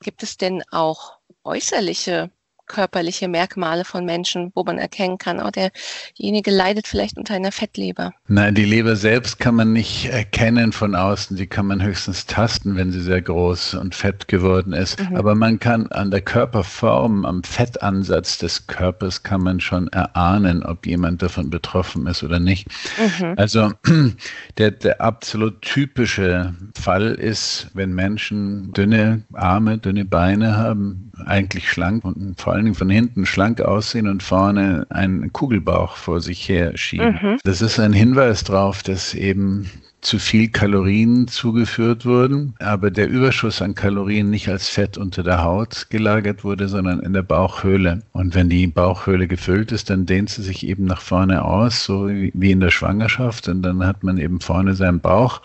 Gibt 0.00 0.22
es 0.22 0.36
denn 0.36 0.62
auch 0.72 1.18
äußerliche 1.44 2.30
körperliche 2.66 3.28
Merkmale 3.28 3.84
von 3.84 4.04
Menschen, 4.04 4.52
wo 4.54 4.64
man 4.64 4.78
erkennen 4.78 5.18
kann, 5.18 5.40
oh, 5.40 5.50
derjenige 5.50 6.50
leidet 6.50 6.86
vielleicht 6.86 7.16
unter 7.16 7.34
einer 7.34 7.52
Fettleber. 7.52 8.12
Nein, 8.28 8.54
die 8.54 8.64
Leber 8.64 8.96
selbst 8.96 9.38
kann 9.38 9.54
man 9.54 9.72
nicht 9.72 10.06
erkennen 10.06 10.72
von 10.72 10.94
außen. 10.94 11.36
Die 11.36 11.46
kann 11.46 11.66
man 11.66 11.82
höchstens 11.82 12.26
tasten, 12.26 12.76
wenn 12.76 12.92
sie 12.92 13.00
sehr 13.00 13.22
groß 13.22 13.74
und 13.74 13.94
fett 13.94 14.28
geworden 14.28 14.72
ist. 14.72 15.00
Mhm. 15.00 15.16
Aber 15.16 15.34
man 15.34 15.58
kann 15.58 15.86
an 15.88 16.10
der 16.10 16.22
Körperform, 16.22 17.24
am 17.24 17.42
Fettansatz 17.44 18.38
des 18.38 18.66
Körpers 18.66 19.22
kann 19.22 19.42
man 19.42 19.60
schon 19.60 19.88
erahnen, 19.88 20.62
ob 20.62 20.86
jemand 20.86 21.22
davon 21.22 21.50
betroffen 21.50 22.06
ist 22.06 22.22
oder 22.22 22.40
nicht. 22.40 22.68
Mhm. 22.98 23.34
Also 23.36 23.72
der, 24.58 24.72
der 24.72 25.00
absolut 25.00 25.62
typische 25.62 26.54
Fall 26.74 27.14
ist, 27.14 27.68
wenn 27.74 27.94
Menschen 27.94 28.72
dünne 28.72 29.22
Arme, 29.32 29.78
dünne 29.78 30.04
Beine 30.04 30.56
haben, 30.56 31.12
eigentlich 31.24 31.70
schlank 31.70 32.04
und 32.04 32.40
vor 32.40 32.55
allen 32.56 32.66
Dingen 32.66 32.74
von 32.74 32.90
hinten 32.90 33.26
schlank 33.26 33.60
aussehen 33.60 34.08
und 34.08 34.22
vorne 34.22 34.86
einen 34.90 35.32
Kugelbauch 35.32 35.96
vor 35.96 36.20
sich 36.20 36.48
her 36.48 36.76
schieben. 36.76 37.18
Mhm. 37.22 37.38
Das 37.44 37.62
ist 37.62 37.78
ein 37.78 37.92
Hinweis 37.92 38.44
darauf, 38.44 38.82
dass 38.82 39.14
eben 39.14 39.70
zu 40.06 40.20
viel 40.20 40.48
Kalorien 40.48 41.26
zugeführt 41.26 42.06
wurden, 42.06 42.54
aber 42.60 42.92
der 42.92 43.08
Überschuss 43.08 43.60
an 43.60 43.74
Kalorien 43.74 44.30
nicht 44.30 44.48
als 44.48 44.68
Fett 44.68 44.96
unter 44.96 45.24
der 45.24 45.42
Haut 45.42 45.88
gelagert 45.90 46.44
wurde, 46.44 46.68
sondern 46.68 47.00
in 47.00 47.12
der 47.12 47.22
Bauchhöhle. 47.22 48.02
Und 48.12 48.36
wenn 48.36 48.48
die 48.48 48.68
Bauchhöhle 48.68 49.26
gefüllt 49.26 49.72
ist, 49.72 49.90
dann 49.90 50.06
dehnt 50.06 50.30
sie 50.30 50.42
sich 50.42 50.64
eben 50.64 50.84
nach 50.84 51.00
vorne 51.00 51.44
aus, 51.44 51.84
so 51.84 52.08
wie 52.08 52.50
in 52.52 52.60
der 52.60 52.70
Schwangerschaft. 52.70 53.48
Und 53.48 53.62
dann 53.62 53.84
hat 53.84 54.04
man 54.04 54.18
eben 54.18 54.40
vorne 54.40 54.74
seinen 54.74 55.00
Bauch. 55.00 55.42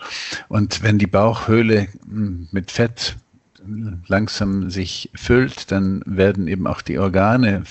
Und 0.48 0.82
wenn 0.84 0.98
die 0.98 1.08
Bauchhöhle 1.08 1.88
hm, 2.08 2.46
mit 2.52 2.70
Fett 2.70 3.16
langsam 4.06 4.70
sich 4.70 5.10
füllt, 5.14 5.70
dann 5.70 6.02
werden 6.06 6.48
eben 6.48 6.66
auch 6.66 6.82
die 6.82 6.98
Organe 6.98 7.64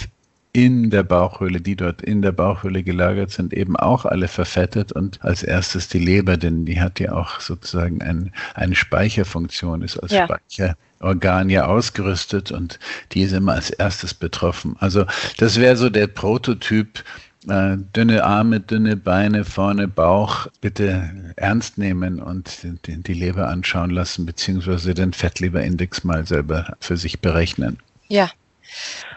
in 0.54 0.90
der 0.90 1.04
Bauchhöhle, 1.04 1.62
die 1.62 1.76
dort 1.76 2.02
in 2.02 2.22
der 2.22 2.34
Bauchhöhle 2.34 2.84
gelagert 2.84 3.32
sind, 3.32 3.54
eben 3.54 3.78
auch 3.78 4.06
alle 4.06 4.28
verfettet 4.28 4.92
und 4.92 5.24
als 5.24 5.44
erstes 5.44 5.88
die 5.88 6.00
Leber, 6.00 6.36
denn 6.36 6.66
die 6.66 6.82
hat 6.82 7.00
ja 7.00 7.14
auch 7.14 7.40
sozusagen 7.40 8.02
ein, 8.02 8.34
eine 8.54 8.76
Speicherfunktion, 8.76 9.82
ist 9.82 9.98
als 9.98 10.12
ja. 10.12 10.26
Speicherorgan 10.26 11.50
ja 11.50 11.68
ausgerüstet 11.68 12.52
und 12.52 12.80
die 13.14 13.22
ist 13.22 13.32
immer 13.32 13.54
als 13.54 13.70
erstes 13.70 14.14
betroffen. 14.14 14.76
Also 14.80 15.06
das 15.38 15.58
wäre 15.58 15.78
so 15.78 15.90
der 15.90 16.08
Prototyp 16.08 17.04
äh, 17.48 17.78
dünne 17.96 18.24
Arme, 18.24 18.60
dünne 18.60 18.98
Beine, 18.98 19.46
vorne 19.46 19.88
Bauch 19.88 20.48
bitte 20.62 21.34
ernst 21.36 21.78
nehmen 21.78 22.22
und 22.22 22.66
die, 22.86 23.02
die 23.02 23.14
Leber 23.14 23.48
anschauen 23.48 23.90
lassen, 23.90 24.26
beziehungsweise 24.26 24.94
den 24.94 25.14
Fettleberindex 25.14 26.04
mal 26.04 26.26
selber 26.26 26.76
für 26.80 26.98
sich 26.98 27.20
berechnen. 27.20 27.78
Ja. 28.08 28.30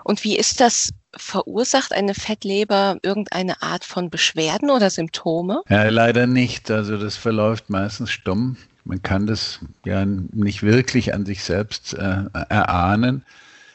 Und 0.05 0.25
wie 0.25 0.37
ist 0.37 0.61
das? 0.61 0.91
Verursacht 1.17 1.93
eine 1.93 2.13
Fettleber 2.13 2.99
irgendeine 3.03 3.63
Art 3.63 3.85
von 3.85 4.11
Beschwerden 4.11 4.71
oder 4.71 4.91
Symptome? 4.91 5.63
Ja, 5.69 5.89
leider 5.89 6.27
nicht. 6.27 6.73
Also 6.73 6.97
das 6.97 7.17
verläuft 7.17 7.71
meistens 7.71 8.11
stumm. 8.11 8.57
Man 8.85 9.01
kann 9.03 9.27
das 9.27 9.61
ja 9.85 10.05
nicht 10.05 10.65
wirklich 10.65 11.15
an 11.15 11.25
sich 11.25 11.45
selbst 11.45 11.95
äh, 11.95 12.25
erahnen. 12.49 13.25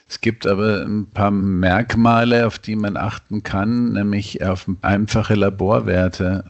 Es 0.10 0.22
gibt 0.22 0.48
aber 0.48 0.84
ein 0.86 1.12
paar 1.12 1.30
Merkmale, 1.30 2.48
auf 2.48 2.58
die 2.58 2.76
man 2.76 2.98
achten 2.98 3.44
kann, 3.44 3.94
nämlich 3.94 4.44
auf 4.44 4.66
einfache 4.82 5.36
Laborwerte. 5.36 6.46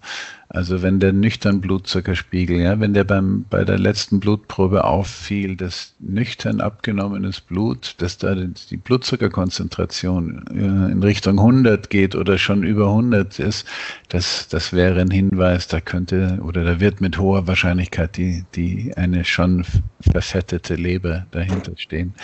Also 0.52 0.82
wenn 0.82 1.00
der 1.00 1.14
nüchtern 1.14 1.62
Blutzuckerspiegel, 1.62 2.60
ja, 2.60 2.80
wenn 2.80 2.96
der 2.96 3.04
beim, 3.04 3.46
bei 3.52 3.64
der 3.64 3.78
letzten 3.78 4.20
Blutprobe 4.20 4.84
auffiel, 4.84 5.56
dass 5.56 5.94
nüchtern 6.00 6.60
abgenommenes 6.60 7.40
Blut, 7.40 7.94
dass 8.00 8.18
da 8.18 8.34
die 8.34 8.78
Blutzuckerkonzentration 8.78 10.46
äh, 10.50 10.92
in 10.92 11.04
Richtung 11.04 11.38
100 11.38 11.92
geht 11.92 12.16
oder 12.16 12.40
schon 12.40 12.64
über 12.64 12.88
100 12.88 13.38
ist, 13.38 13.68
das, 14.08 14.48
das 14.48 14.74
wäre 14.74 15.02
ein 15.02 15.12
Hinweis, 15.12 15.68
da 15.68 15.82
könnte 15.82 16.40
oder 16.42 16.64
da 16.64 16.80
wird 16.80 17.00
mit 17.00 17.20
hoher 17.20 17.46
Wahrscheinlichkeit 17.46 18.18
die, 18.18 18.44
die 18.56 18.92
eine 18.98 19.26
schon 19.26 19.64
verfettete 20.02 20.74
Leber 20.74 21.28
dahinter 21.30 21.74
stehen. 21.76 22.16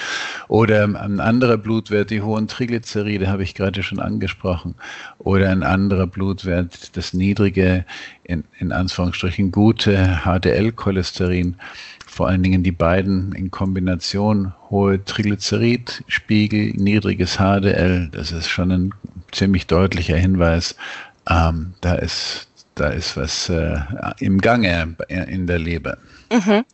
Oder 0.47 0.83
ein 0.83 1.19
anderer 1.19 1.57
Blutwert, 1.57 2.09
die 2.09 2.23
hohen 2.23 2.47
Triglyceride, 2.47 3.27
habe 3.27 3.43
ich 3.43 3.53
gerade 3.53 3.83
schon 3.83 3.99
angesprochen. 3.99 4.73
Oder 5.19 5.51
ein 5.51 5.61
anderer 5.61 6.07
Blutwert, 6.07 6.97
das 6.97 7.13
niedrige 7.13 7.85
in, 8.25 8.43
in 8.59 8.71
Anführungsstrichen 8.71 9.51
gute 9.51 10.21
HDL-Cholesterin, 10.23 11.55
vor 12.05 12.27
allen 12.27 12.43
Dingen 12.43 12.63
die 12.63 12.71
beiden 12.71 13.33
in 13.33 13.51
Kombination 13.51 14.53
hohe 14.69 15.03
Triglyceridspiegel, 15.03 16.73
niedriges 16.75 17.35
HDL, 17.37 18.09
das 18.11 18.31
ist 18.31 18.49
schon 18.49 18.71
ein 18.71 18.93
ziemlich 19.31 19.67
deutlicher 19.67 20.17
Hinweis, 20.17 20.75
ähm, 21.29 21.73
da 21.81 21.95
ist 21.95 22.47
da 22.75 22.89
ist 22.89 23.15
was 23.15 23.47
äh, 23.47 23.77
im 24.19 24.41
Gange 24.41 24.97
in 25.07 25.47
der 25.47 25.59
Leber. 25.59 25.97
Mhm. 26.29 26.65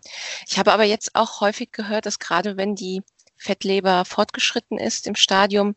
Ich 0.47 0.57
habe 0.57 0.73
aber 0.73 0.83
jetzt 0.83 1.15
auch 1.15 1.41
häufig 1.41 1.71
gehört, 1.71 2.07
dass 2.07 2.17
gerade 2.17 2.57
wenn 2.57 2.73
die 2.73 3.03
Fettleber 3.37 4.03
fortgeschritten 4.05 4.77
ist 4.77 5.07
im 5.07 5.15
Stadium, 5.15 5.75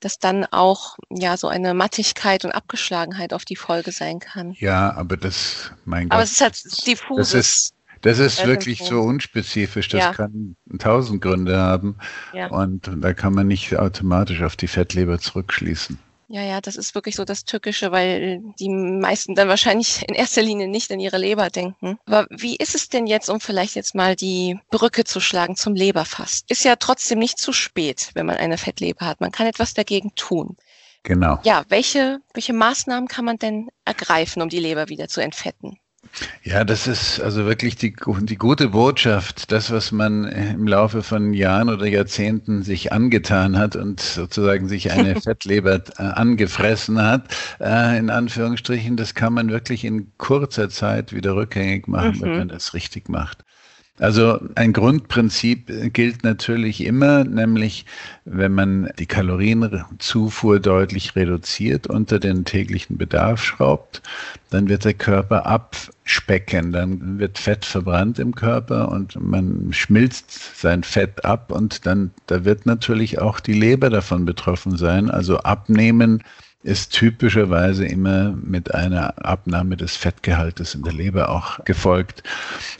dass 0.00 0.18
dann 0.18 0.44
auch 0.44 0.96
ja 1.10 1.36
so 1.36 1.48
eine 1.48 1.74
Mattigkeit 1.74 2.44
und 2.44 2.52
Abgeschlagenheit 2.52 3.32
auf 3.32 3.44
die 3.44 3.56
Folge 3.56 3.92
sein 3.92 4.18
kann. 4.18 4.52
Ja, 4.58 4.92
aber 4.94 5.16
das, 5.16 5.72
mein 5.84 6.08
Gott. 6.08 6.14
Aber 6.14 6.22
es 6.22 6.32
ist 6.32 6.40
halt 6.40 6.86
diffus. 6.86 7.16
Das 7.16 7.34
ist, 7.34 7.74
das 8.02 8.18
ist 8.18 8.46
wirklich 8.46 8.84
so 8.84 9.00
unspezifisch. 9.00 9.88
Das 9.88 10.00
ja. 10.00 10.12
kann 10.12 10.56
tausend 10.78 11.22
Gründe 11.22 11.56
haben. 11.56 11.96
Ja. 12.32 12.48
Und 12.48 12.90
da 12.98 13.14
kann 13.14 13.34
man 13.34 13.46
nicht 13.46 13.76
automatisch 13.76 14.42
auf 14.42 14.56
die 14.56 14.68
Fettleber 14.68 15.18
zurückschließen. 15.18 15.98
Ja, 16.28 16.42
ja, 16.42 16.60
das 16.60 16.74
ist 16.74 16.94
wirklich 16.96 17.14
so 17.14 17.24
das 17.24 17.44
Tückische, 17.44 17.92
weil 17.92 18.42
die 18.58 18.68
meisten 18.68 19.34
dann 19.34 19.48
wahrscheinlich 19.48 20.02
in 20.08 20.14
erster 20.14 20.42
Linie 20.42 20.66
nicht 20.68 20.90
an 20.90 21.00
ihre 21.00 21.18
Leber 21.18 21.50
denken. 21.50 21.98
Aber 22.06 22.26
wie 22.30 22.56
ist 22.56 22.74
es 22.74 22.88
denn 22.88 23.06
jetzt, 23.06 23.28
um 23.30 23.40
vielleicht 23.40 23.76
jetzt 23.76 23.94
mal 23.94 24.16
die 24.16 24.58
Brücke 24.70 25.04
zu 25.04 25.20
schlagen 25.20 25.56
zum 25.56 25.74
Leberfast? 25.74 26.50
Ist 26.50 26.64
ja 26.64 26.76
trotzdem 26.76 27.18
nicht 27.18 27.38
zu 27.38 27.52
spät, 27.52 28.10
wenn 28.14 28.26
man 28.26 28.36
eine 28.36 28.58
Fettleber 28.58 29.06
hat. 29.06 29.20
Man 29.20 29.32
kann 29.32 29.46
etwas 29.46 29.74
dagegen 29.74 30.14
tun. 30.16 30.56
Genau. 31.04 31.38
Ja, 31.44 31.64
welche, 31.68 32.18
welche 32.34 32.52
Maßnahmen 32.52 33.08
kann 33.08 33.24
man 33.24 33.38
denn 33.38 33.68
ergreifen, 33.84 34.42
um 34.42 34.48
die 34.48 34.58
Leber 34.58 34.88
wieder 34.88 35.06
zu 35.06 35.20
entfetten? 35.20 35.78
Ja, 36.42 36.64
das 36.64 36.86
ist 36.86 37.20
also 37.20 37.46
wirklich 37.46 37.76
die, 37.76 37.94
die 38.22 38.36
gute 38.36 38.68
Botschaft, 38.68 39.50
das, 39.52 39.70
was 39.70 39.92
man 39.92 40.24
im 40.24 40.66
Laufe 40.66 41.02
von 41.02 41.32
Jahren 41.32 41.68
oder 41.68 41.86
Jahrzehnten 41.86 42.62
sich 42.62 42.92
angetan 42.92 43.56
hat 43.56 43.76
und 43.76 44.00
sozusagen 44.00 44.68
sich 44.68 44.92
eine 44.92 45.20
Fettleber 45.20 45.82
äh, 45.98 46.02
angefressen 46.02 47.00
hat, 47.02 47.34
äh, 47.60 47.98
in 47.98 48.10
Anführungsstrichen, 48.10 48.96
das 48.96 49.14
kann 49.14 49.32
man 49.32 49.50
wirklich 49.50 49.84
in 49.84 50.12
kurzer 50.18 50.68
Zeit 50.68 51.12
wieder 51.12 51.34
rückgängig 51.36 51.88
machen, 51.88 52.18
mhm. 52.18 52.22
wenn 52.22 52.38
man 52.38 52.48
das 52.48 52.74
richtig 52.74 53.08
macht. 53.08 53.45
Also 53.98 54.38
ein 54.56 54.74
Grundprinzip 54.74 55.92
gilt 55.94 56.22
natürlich 56.22 56.84
immer, 56.84 57.24
nämlich 57.24 57.86
wenn 58.26 58.52
man 58.52 58.90
die 58.98 59.06
Kalorienzufuhr 59.06 60.60
deutlich 60.60 61.16
reduziert, 61.16 61.86
unter 61.86 62.18
den 62.18 62.44
täglichen 62.44 62.98
Bedarf 62.98 63.42
schraubt, 63.42 64.02
dann 64.50 64.68
wird 64.68 64.84
der 64.84 64.92
Körper 64.92 65.46
abspecken, 65.46 66.72
dann 66.72 67.18
wird 67.18 67.38
Fett 67.38 67.64
verbrannt 67.64 68.18
im 68.18 68.34
Körper 68.34 68.90
und 68.90 69.18
man 69.18 69.68
schmilzt 69.72 70.60
sein 70.60 70.82
Fett 70.82 71.24
ab 71.24 71.50
und 71.50 71.86
dann 71.86 72.10
da 72.26 72.44
wird 72.44 72.66
natürlich 72.66 73.18
auch 73.18 73.40
die 73.40 73.54
Leber 73.54 73.88
davon 73.88 74.26
betroffen 74.26 74.76
sein. 74.76 75.10
Also 75.10 75.38
abnehmen 75.38 76.22
ist 76.66 76.92
typischerweise 76.92 77.86
immer 77.86 78.32
mit 78.42 78.74
einer 78.74 79.24
Abnahme 79.24 79.76
des 79.76 79.94
Fettgehaltes 79.94 80.74
in 80.74 80.82
der 80.82 80.92
Leber 80.92 81.28
auch 81.28 81.64
gefolgt. 81.64 82.24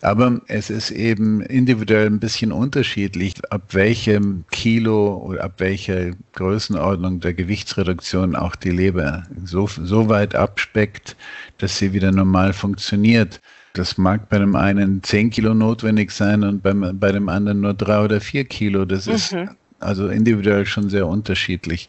Aber 0.03 0.41
es 0.49 0.71
ist 0.71 0.91
eben 0.91 1.41
individuell 1.41 2.07
ein 2.07 2.19
bisschen 2.19 2.51
unterschiedlich, 2.51 3.35
ab 3.51 3.63
welchem 3.71 4.45
Kilo 4.51 5.19
oder 5.19 5.45
ab 5.45 5.55
welcher 5.59 6.11
Größenordnung 6.35 7.21
der 7.21 7.35
Gewichtsreduktion 7.35 8.35
auch 8.35 8.57
die 8.57 8.71
Leber 8.71 9.23
so, 9.45 9.69
so 9.69 10.09
weit 10.09 10.35
abspeckt, 10.35 11.17
dass 11.59 11.79
sie 11.79 11.93
wieder 11.93 12.11
normal 12.11 12.53
funktioniert. 12.53 13.41
Das 13.75 13.99
mag 13.99 14.29
bei 14.29 14.41
dem 14.41 14.57
einen 14.57 15.05
10 15.05 15.31
Kilo 15.31 15.55
notwendig 15.55 16.11
sein 16.11 16.43
und 16.43 16.61
beim, 16.61 16.99
bei 16.99 17.13
dem 17.13 17.29
anderen 17.29 17.61
nur 17.61 17.75
drei 17.75 18.05
oder 18.05 18.21
vier 18.21 18.47
Kilo. 18.47 18.85
Das 18.85 19.07
ist 19.07 19.33
mhm. 19.33 19.51
also 19.79 20.09
individuell 20.09 20.67
schon 20.67 20.91
sehr 20.91 21.07
unterschiedlich. 21.07 21.89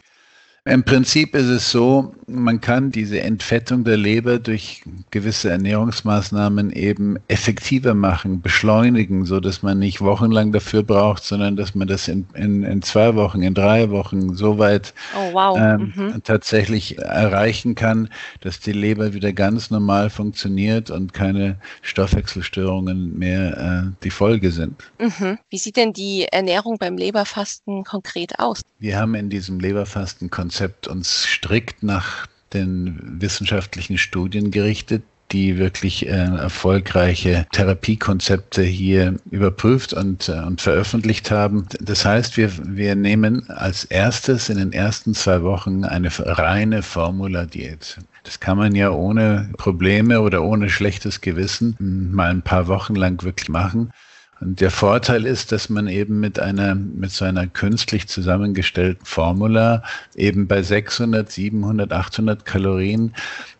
Im 0.68 0.84
Prinzip 0.84 1.34
ist 1.34 1.46
es 1.46 1.70
so, 1.70 2.12
man 2.26 2.60
kann 2.60 2.90
diese 2.90 3.22
Entfettung 3.22 3.84
der 3.84 3.96
Leber 3.96 4.38
durch 4.38 4.82
gewisse 5.10 5.48
Ernährungsmaßnahmen 5.48 6.72
eben 6.72 7.16
effektiver 7.28 7.94
machen, 7.94 8.42
beschleunigen, 8.42 9.24
so 9.24 9.40
dass 9.40 9.62
man 9.62 9.78
nicht 9.78 10.02
wochenlang 10.02 10.52
dafür 10.52 10.82
braucht, 10.82 11.24
sondern 11.24 11.56
dass 11.56 11.74
man 11.74 11.88
das 11.88 12.06
in, 12.06 12.26
in, 12.34 12.64
in 12.64 12.82
zwei 12.82 13.14
Wochen, 13.14 13.40
in 13.40 13.54
drei 13.54 13.88
Wochen 13.88 14.34
so 14.34 14.58
weit 14.58 14.92
oh, 15.16 15.32
wow. 15.32 15.58
ähm, 15.58 15.92
mhm. 15.96 16.22
tatsächlich 16.22 16.98
erreichen 16.98 17.74
kann, 17.74 18.10
dass 18.42 18.60
die 18.60 18.72
Leber 18.72 19.14
wieder 19.14 19.32
ganz 19.32 19.70
normal 19.70 20.10
funktioniert 20.10 20.90
und 20.90 21.14
keine 21.14 21.56
Stoffwechselstörungen 21.80 23.18
mehr 23.18 23.86
äh, 23.86 24.04
die 24.04 24.10
Folge 24.10 24.50
sind. 24.50 24.90
Mhm. 25.00 25.38
Wie 25.48 25.58
sieht 25.58 25.78
denn 25.78 25.94
die 25.94 26.26
Ernährung 26.30 26.76
beim 26.76 26.98
Leberfasten 26.98 27.84
konkret 27.84 28.38
aus? 28.38 28.60
Wir 28.80 28.98
haben 28.98 29.14
in 29.14 29.30
diesem 29.30 29.60
Leberfasten-Konzept 29.60 30.57
Konzept 30.57 30.57
uns 30.88 31.24
strikt 31.24 31.82
nach 31.82 32.26
den 32.52 33.20
wissenschaftlichen 33.20 33.98
Studien 33.98 34.50
gerichtet, 34.50 35.02
die 35.32 35.58
wirklich 35.58 36.06
äh, 36.06 36.10
erfolgreiche 36.10 37.46
Therapiekonzepte 37.52 38.62
hier 38.62 39.16
überprüft 39.30 39.92
und, 39.92 40.28
äh, 40.28 40.40
und 40.40 40.60
veröffentlicht 40.60 41.30
haben. 41.30 41.66
Das 41.80 42.04
heißt, 42.04 42.36
wir, 42.36 42.50
wir 42.64 42.94
nehmen 42.94 43.48
als 43.50 43.84
erstes 43.84 44.48
in 44.48 44.58
den 44.58 44.72
ersten 44.72 45.14
zwei 45.14 45.42
Wochen 45.42 45.84
eine 45.84 46.10
reine 46.18 46.82
Formula-Diät. 46.82 47.98
Das 48.24 48.40
kann 48.40 48.58
man 48.58 48.74
ja 48.74 48.90
ohne 48.90 49.50
Probleme 49.58 50.20
oder 50.20 50.42
ohne 50.42 50.70
schlechtes 50.70 51.20
Gewissen 51.20 51.76
mal 52.12 52.30
ein 52.30 52.42
paar 52.42 52.66
Wochen 52.66 52.94
lang 52.94 53.22
wirklich 53.22 53.48
machen. 53.48 53.90
Und 54.40 54.60
der 54.60 54.70
Vorteil 54.70 55.26
ist, 55.26 55.50
dass 55.52 55.68
man 55.68 55.88
eben 55.88 56.20
mit 56.20 56.38
einer, 56.38 56.74
mit 56.74 57.10
so 57.10 57.24
einer 57.24 57.46
künstlich 57.46 58.08
zusammengestellten 58.08 59.04
Formula 59.04 59.82
eben 60.14 60.46
bei 60.46 60.62
600, 60.62 61.30
700, 61.30 61.92
800 61.92 62.44
Kalorien 62.44 63.14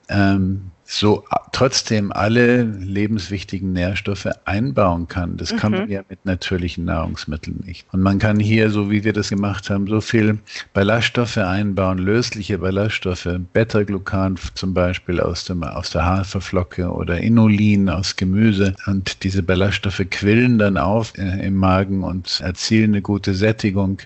ähm, 0.09 0.71
so 0.91 1.23
trotzdem 1.53 2.13
alle 2.13 2.63
lebenswichtigen 2.63 3.75
Nährstoffe 3.75 4.27
einbauen 4.47 5.07
kann. 5.07 5.37
Das 5.37 5.55
kann 5.55 5.73
mhm. 5.73 5.79
man 5.81 5.91
ja 5.91 6.01
mit 6.09 6.25
natürlichen 6.25 6.87
Nahrungsmitteln 6.87 7.63
nicht. 7.67 7.87
Und 7.93 8.01
man 8.01 8.19
kann 8.19 8.41
hier, 8.41 8.71
so 8.71 8.91
wie 8.91 9.05
wir 9.05 9.13
das 9.13 9.29
gemacht 9.29 9.69
haben, 9.69 9.87
so 9.87 10.01
viel 10.01 10.39
Ballaststoffe 10.73 11.37
einbauen, 11.37 11.99
lösliche 11.99 12.57
Ballaststoffe, 12.57 13.29
Beta-Glucan 13.53 14.39
zum 14.55 14.73
Beispiel 14.73 15.21
aus, 15.21 15.45
dem, 15.45 15.63
aus 15.63 15.91
der 15.91 16.07
Haferflocke 16.07 16.91
oder 16.91 17.19
Inulin 17.19 17.91
aus 17.91 18.17
Gemüse. 18.17 18.75
Und 18.87 19.23
diese 19.25 19.43
Ballaststoffe 19.43 20.03
quillen 20.11 20.59
dann 20.59 20.79
auf 20.79 21.13
äh, 21.19 21.47
im 21.47 21.57
Magen 21.57 22.03
und 22.03 22.41
erzielen 22.41 22.93
eine 22.93 23.03
gute 23.03 23.35
Sättigung. 23.35 24.01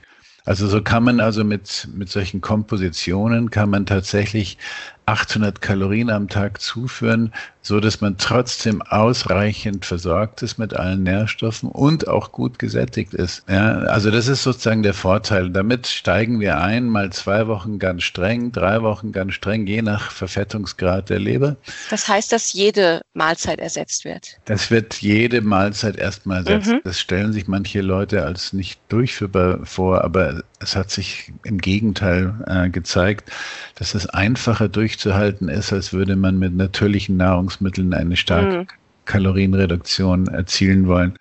Also 0.44 0.66
so 0.66 0.82
kann 0.82 1.04
man 1.04 1.20
also 1.20 1.44
mit, 1.44 1.88
mit 1.94 2.08
solchen 2.08 2.40
Kompositionen 2.40 3.50
kann 3.50 3.70
man 3.70 3.86
tatsächlich 3.86 4.58
800 5.06 5.60
Kalorien 5.60 6.10
am 6.10 6.28
Tag 6.28 6.60
zuführen, 6.60 7.32
so 7.62 7.80
dass 7.80 8.00
man 8.00 8.18
trotzdem 8.18 8.82
ausreichend 8.82 9.84
versorgt 9.84 10.42
ist 10.42 10.58
mit 10.58 10.74
allen 10.74 11.04
Nährstoffen 11.04 11.68
und 11.68 12.08
auch 12.08 12.32
gut 12.32 12.58
gesättigt 12.58 13.14
ist. 13.14 13.44
Ja, 13.48 13.78
also 13.78 14.10
das 14.10 14.26
ist 14.26 14.42
sozusagen 14.42 14.82
der 14.82 14.94
Vorteil. 14.94 15.50
Damit 15.50 15.86
steigen 15.86 16.40
wir 16.40 16.60
ein, 16.60 16.88
mal 16.88 17.10
zwei 17.12 17.46
Wochen 17.46 17.78
ganz 17.78 18.02
streng, 18.02 18.52
drei 18.52 18.82
Wochen 18.82 19.12
ganz 19.12 19.34
streng, 19.34 19.66
je 19.66 19.82
nach 19.82 20.10
Verfettungsgrad 20.10 21.10
der 21.10 21.20
Leber. 21.20 21.56
Das 21.90 22.08
heißt, 22.08 22.32
dass 22.32 22.52
jede 22.52 23.02
Mahlzeit 23.14 23.60
ersetzt 23.60 24.04
wird? 24.04 24.38
Das 24.44 24.70
wird 24.70 24.94
jede 24.96 25.40
Mahlzeit 25.40 25.96
erstmal 25.96 26.38
ersetzt. 26.38 26.72
Mhm. 26.72 26.80
Das 26.84 26.98
stellen 26.98 27.32
sich 27.32 27.46
manche 27.46 27.80
Leute 27.80 28.24
als 28.24 28.52
nicht 28.52 28.80
durchführbar 28.88 29.60
vor, 29.64 30.02
aber 30.02 30.42
es 30.62 30.76
hat 30.76 30.90
sich 30.90 31.32
im 31.44 31.58
Gegenteil 31.58 32.34
äh, 32.46 32.70
gezeigt, 32.70 33.30
dass 33.76 33.94
es 33.94 34.06
einfacher 34.06 34.68
durchzuhalten 34.68 35.48
ist, 35.48 35.72
als 35.72 35.92
würde 35.92 36.16
man 36.16 36.38
mit 36.38 36.54
natürlichen 36.54 37.16
Nahrungsmitteln 37.16 37.94
eine 37.94 38.16
starke 38.16 38.58
mhm. 38.58 38.66
Kalorienreduktion 39.04 40.28
erzielen 40.28 40.86
wollen. 40.86 41.18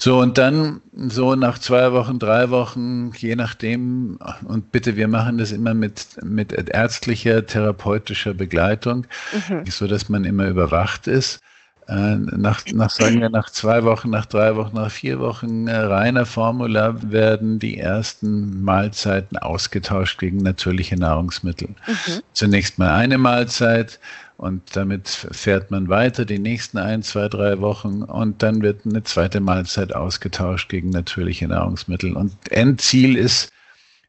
So, 0.00 0.20
und 0.20 0.38
dann 0.38 0.80
so 0.94 1.34
nach 1.34 1.58
zwei 1.58 1.92
Wochen, 1.92 2.20
drei 2.20 2.50
Wochen, 2.50 3.10
je 3.16 3.34
nachdem, 3.34 4.20
und 4.44 4.70
bitte, 4.70 4.94
wir 4.94 5.08
machen 5.08 5.38
das 5.38 5.50
immer 5.50 5.74
mit, 5.74 6.06
mit 6.22 6.52
ärztlicher, 6.52 7.44
therapeutischer 7.44 8.32
Begleitung, 8.32 9.08
mhm. 9.48 9.68
so 9.68 9.88
dass 9.88 10.08
man 10.08 10.22
immer 10.24 10.46
überwacht 10.46 11.08
ist. 11.08 11.40
Äh, 11.88 12.16
nach, 12.16 12.60
nach, 12.74 12.90
sagen 12.90 13.20
wir, 13.20 13.30
nach 13.30 13.48
zwei 13.48 13.82
Wochen, 13.82 14.10
nach 14.10 14.26
drei 14.26 14.56
Wochen, 14.56 14.76
nach 14.76 14.90
vier 14.90 15.20
Wochen 15.20 15.68
äh, 15.68 15.76
reiner 15.76 16.26
Formula 16.26 16.94
werden 17.10 17.58
die 17.58 17.78
ersten 17.78 18.62
Mahlzeiten 18.62 19.38
ausgetauscht 19.38 20.18
gegen 20.18 20.38
natürliche 20.38 20.96
Nahrungsmittel. 20.96 21.68
Mhm. 21.68 22.20
Zunächst 22.34 22.78
mal 22.78 22.94
eine 22.94 23.16
Mahlzeit 23.16 23.98
und 24.36 24.76
damit 24.76 25.08
fährt 25.08 25.70
man 25.70 25.88
weiter 25.88 26.26
die 26.26 26.38
nächsten 26.38 26.76
ein, 26.76 27.02
zwei, 27.02 27.26
drei 27.28 27.58
Wochen 27.60 28.02
und 28.02 28.42
dann 28.42 28.60
wird 28.60 28.84
eine 28.84 29.02
zweite 29.02 29.40
Mahlzeit 29.40 29.94
ausgetauscht 29.94 30.68
gegen 30.68 30.90
natürliche 30.90 31.48
Nahrungsmittel. 31.48 32.14
Und 32.14 32.32
Endziel 32.50 33.16
ist, 33.16 33.50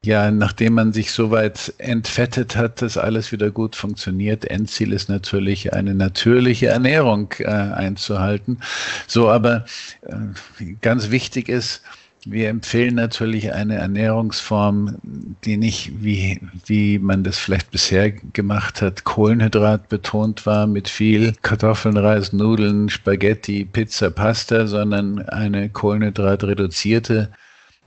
ja, 0.06 0.32
nachdem 0.32 0.74
man 0.76 0.94
sich 0.94 1.12
so 1.12 1.30
weit 1.30 1.74
entfettet 1.78 2.56
hat, 2.56 2.82
dass 2.82 2.98
alles 2.98 3.32
wieder 3.34 3.52
gut 3.52 3.76
funktioniert, 3.76 4.46
Endziel 4.46 4.94
ist 4.94 5.10
natürlich 5.10 5.74
eine 5.74 5.94
natürliche 5.94 6.68
Ernährung 6.68 7.34
äh, 7.40 7.46
einzuhalten. 7.48 8.60
So, 9.08 9.30
aber 9.30 9.66
äh, 10.04 10.74
ganz 10.82 11.12
wichtig 11.12 11.50
ist, 11.50 11.82
wir 12.26 12.50
empfehlen 12.50 12.96
natürlich 12.96 13.54
eine 13.54 13.76
Ernährungsform, 13.76 14.98
die 15.46 15.58
nicht, 15.58 15.92
wie, 16.02 16.40
wie 16.66 17.00
man 17.00 17.24
das 17.24 17.38
vielleicht 17.38 17.72
bisher 17.72 18.12
gemacht 18.12 18.82
hat, 18.82 19.04
Kohlenhydrat 19.06 19.88
betont 19.90 20.46
war 20.46 20.68
mit 20.68 20.90
viel 20.90 21.34
Kartoffeln, 21.42 21.98
Reis, 21.98 22.34
Nudeln, 22.34 22.90
Spaghetti, 22.90 23.66
Pizza, 23.66 24.10
Pasta, 24.12 24.68
sondern 24.68 25.28
eine 25.30 25.70
kohlenhydratreduzierte, 25.70 27.32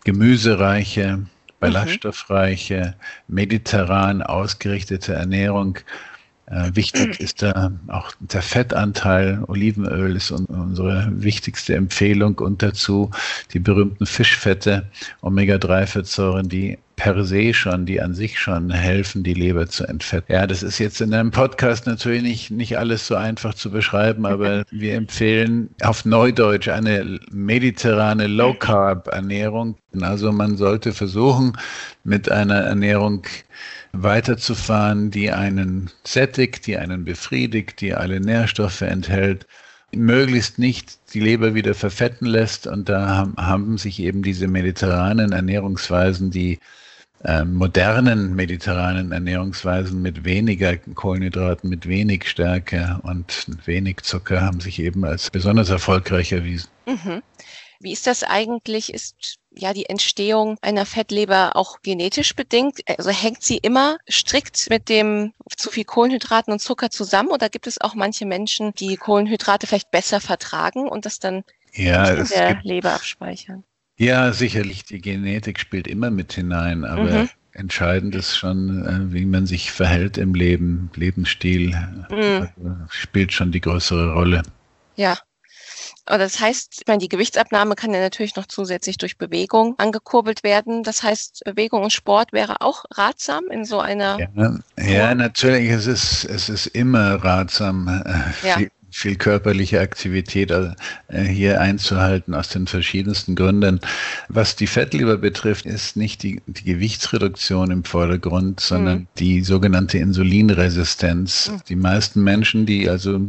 gemüsereiche, 0.05 1.27
ballaststoffreiche, 1.63 2.95
mediterran 3.29 4.21
ausgerichtete 4.21 5.15
Ernährung. 5.15 5.79
Äh, 6.47 6.71
wichtig 6.75 7.21
ist 7.21 7.43
da 7.43 7.73
auch 7.89 8.13
der 8.21 8.43
Fettanteil. 8.43 9.43
Olivenöl 9.47 10.17
ist 10.17 10.31
unsere 10.31 11.09
wichtigste 11.13 11.75
Empfehlung 11.75 12.39
und 12.39 12.63
dazu 12.63 13.11
die 13.53 13.59
berühmten 13.59 14.07
Fischfette, 14.07 14.87
Omega-3-Fettsäuren, 15.23 16.49
die 16.49 16.79
per 16.97 17.25
se 17.25 17.55
schon, 17.55 17.87
die 17.87 18.01
an 18.01 18.15
sich 18.15 18.39
schon 18.39 18.71
helfen, 18.71 19.25
die 19.25 19.35
Leber 19.35 19.67
zu 19.67 19.85
entfetten. 19.85 20.33
Ja, 20.33 20.47
das 20.47 20.63
ist 20.63 20.79
jetzt 20.79 21.01
in 21.01 21.13
einem 21.15 21.31
Podcast 21.31 21.87
natürlich 21.87 22.23
nicht, 22.23 22.51
nicht 22.51 22.79
alles 22.79 23.07
so 23.07 23.17
einfach 23.17 23.55
zu 23.55 23.71
beschreiben, 23.71 24.27
aber 24.27 24.65
wir 24.71 24.95
empfehlen 24.95 25.71
auf 25.83 26.05
Neudeutsch 26.05 26.69
eine 26.69 27.19
mediterrane 27.31 28.27
Low-Carb-Ernährung. 28.27 29.77
Also 30.01 30.33
man 30.33 30.57
sollte 30.57 30.93
versuchen, 30.93 31.57
mit 32.05 32.31
einer 32.31 32.61
Ernährung 32.61 33.23
weiterzufahren, 33.93 35.11
die 35.11 35.31
einen 35.31 35.91
sättigt, 36.05 36.67
die 36.67 36.77
einen 36.77 37.05
befriedigt, 37.05 37.81
die 37.81 37.95
alle 37.95 38.21
Nährstoffe 38.21 38.83
enthält 38.83 39.47
möglichst 39.95 40.59
nicht 40.59 40.99
die 41.15 41.21
Leber 41.21 41.55
wieder 41.55 41.75
verfetten 41.75 42.27
lässt. 42.27 42.67
Und 42.67 42.89
da 42.89 43.29
haben, 43.37 43.79
sich 43.79 44.01
eben 44.01 44.23
diese 44.23 44.49
mediterranen 44.49 45.33
Ernährungsweisen, 45.33 46.31
die 46.31 46.59
äh, 47.25 47.45
modernen 47.45 48.35
mediterranen 48.35 49.13
Ernährungsweisen 49.13 50.03
mit 50.03 50.25
weniger 50.25 50.77
Kohlenhydraten, 50.77 51.71
mit 51.71 51.87
wenig 51.87 52.29
Stärke 52.29 52.99
und 53.03 53.47
wenig 53.65 53.99
Zucker 54.03 54.41
haben 54.41 54.61
sich 54.61 54.81
eben 54.81 55.05
als 55.05 55.31
besonders 55.31 55.71
erfolgreich 55.71 56.33
erwiesen. 56.33 56.69
Mhm. 56.87 57.23
Wie 57.83 57.93
ist 57.93 58.07
das 58.07 58.23
eigentlich? 58.23 58.95
Ist 58.95 59.39
ja 59.51 59.73
die 59.73 59.87
Entstehung 59.87 60.57
einer 60.63 60.87
Fettleber 60.87 61.57
auch 61.57 61.83
genetisch 61.83 62.35
bedingt? 62.35 62.81
Also 62.87 63.11
hängt 63.11 63.43
sie 63.43 63.59
immer 63.59 63.99
strikt 64.09 64.71
mit 64.71 64.89
dem 64.89 65.33
zu 65.57 65.71
viel 65.71 65.85
Kohlenhydraten 65.85 66.53
und 66.53 66.61
Zucker 66.61 66.91
zusammen 66.91 67.31
oder 67.31 67.49
gibt 67.49 67.67
es 67.67 67.81
auch 67.81 67.95
manche 67.95 68.25
Menschen, 68.25 68.73
die 68.75 68.97
Kohlenhydrate 68.97 69.67
vielleicht 69.67 69.91
besser 69.91 70.21
vertragen 70.21 70.89
und 70.89 71.07
das 71.07 71.19
dann 71.19 71.45
ja, 71.73 72.09
in 72.11 72.27
der 72.29 72.61
Leber 72.63 72.93
abspeichern? 72.95 73.65
Ja, 73.97 74.33
sicherlich, 74.33 74.85
die 74.85 75.01
Genetik 75.01 75.59
spielt 75.59 75.87
immer 75.87 76.11
mit 76.11 76.33
hinein, 76.33 76.85
aber 76.85 77.23
mhm. 77.23 77.31
entscheidend 77.53 78.15
ist 78.15 78.37
schon, 78.37 78.87
äh, 78.87 79.13
wie 79.13 79.27
man 79.27 79.47
sich 79.47 79.71
verhält 79.71 80.19
im 80.19 80.35
Leben, 80.35 80.91
Lebensstil 80.95 81.77
mhm. 82.11 82.49
also 82.57 82.77
spielt 82.91 83.33
schon 83.33 83.53
die 83.53 83.61
größere 83.61 84.13
Rolle. 84.13 84.43
Ja. 84.97 85.19
Aber 86.07 86.19
das 86.19 86.41
heißt, 86.41 86.81
ich 86.81 86.87
meine, 86.87 86.99
die 86.99 87.09
Gewichtsabnahme 87.09 87.77
kann 87.77 87.95
ja 87.95 88.01
natürlich 88.01 88.35
noch 88.35 88.47
zusätzlich 88.47 88.99
durch 88.99 89.19
Bewegung 89.19 89.75
angekurbelt 89.79 90.43
werden. 90.43 90.83
Das 90.83 91.03
heißt, 91.03 91.43
Bewegung 91.45 91.83
und 91.83 91.93
Sport 91.93 92.33
wäre 92.33 92.61
auch 92.61 92.85
ratsam 92.93 93.45
in 93.51 93.65
so 93.65 93.79
einer. 93.79 94.19
Ja, 94.35 94.59
ja 94.85 95.15
natürlich. 95.15 95.71
Es 95.71 95.87
ist, 95.87 96.25
es 96.25 96.49
ist 96.49 96.67
immer 96.67 97.17
ratsam, 97.25 97.89
äh, 97.89 98.47
ja 98.47 98.59
viel 98.93 99.17
körperliche 99.17 99.81
Aktivität 99.81 100.51
äh, 100.51 100.75
hier 101.25 101.61
einzuhalten 101.61 102.35
aus 102.35 102.51
den 102.51 102.67
verschiedensten 102.67 103.35
Gründen. 103.35 103.81
Was 104.29 104.55
die 104.55 104.67
Fettleber 104.67 105.17
betrifft, 105.17 105.67
ist 105.67 105.97
nicht 105.97 106.23
die, 106.23 106.43
die 106.47 106.65
Gewichtsreduktion 106.65 107.71
im 107.71 107.85
Vordergrund, 107.85 108.61
sondern 108.61 108.99
mhm. 108.99 109.07
die 109.19 109.43
sogenannte 109.43 109.99
Insulinresistenz. 109.99 111.51
Mhm. 111.51 111.61
Die 111.69 111.77
meisten 111.77 112.23
Menschen, 112.23 112.67
die 112.67 112.89
also 112.89 113.21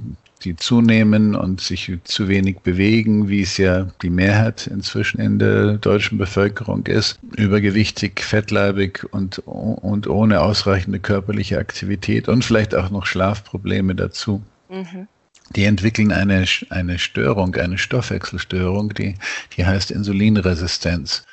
die 0.44 0.56
zunehmen 0.56 1.36
und 1.36 1.62
sich 1.62 1.92
zu 2.04 2.28
wenig 2.28 2.60
bewegen, 2.60 3.30
wie 3.30 3.42
es 3.42 3.58
ja 3.58 3.88
die 4.02 4.10
Mehrheit 4.10 4.68
inzwischen 4.68 5.20
in 5.20 5.40
der 5.40 5.74
deutschen 5.74 6.18
Bevölkerung 6.18 6.86
ist, 6.86 7.20
übergewichtig, 7.38 8.22
fettleibig 8.22 9.06
und, 9.12 9.40
und 9.40 10.08
ohne 10.08 10.42
ausreichende 10.42 11.00
körperliche 11.00 11.58
Aktivität 11.58 12.28
und 12.28 12.44
vielleicht 12.44 12.76
auch 12.76 12.90
noch 12.90 13.06
Schlafprobleme 13.06 13.96
dazu. 13.96 14.42
Mhm 14.70 15.08
die 15.56 15.66
entwickeln 15.66 16.12
eine, 16.12 16.46
eine 16.70 17.00
Störung, 17.00 17.56
eine 17.56 17.78
Stoffwechselstörung, 17.78 18.94
die, 18.94 19.16
die 19.56 19.66
heißt 19.66 19.92
Insulinresistenz. 19.92 21.26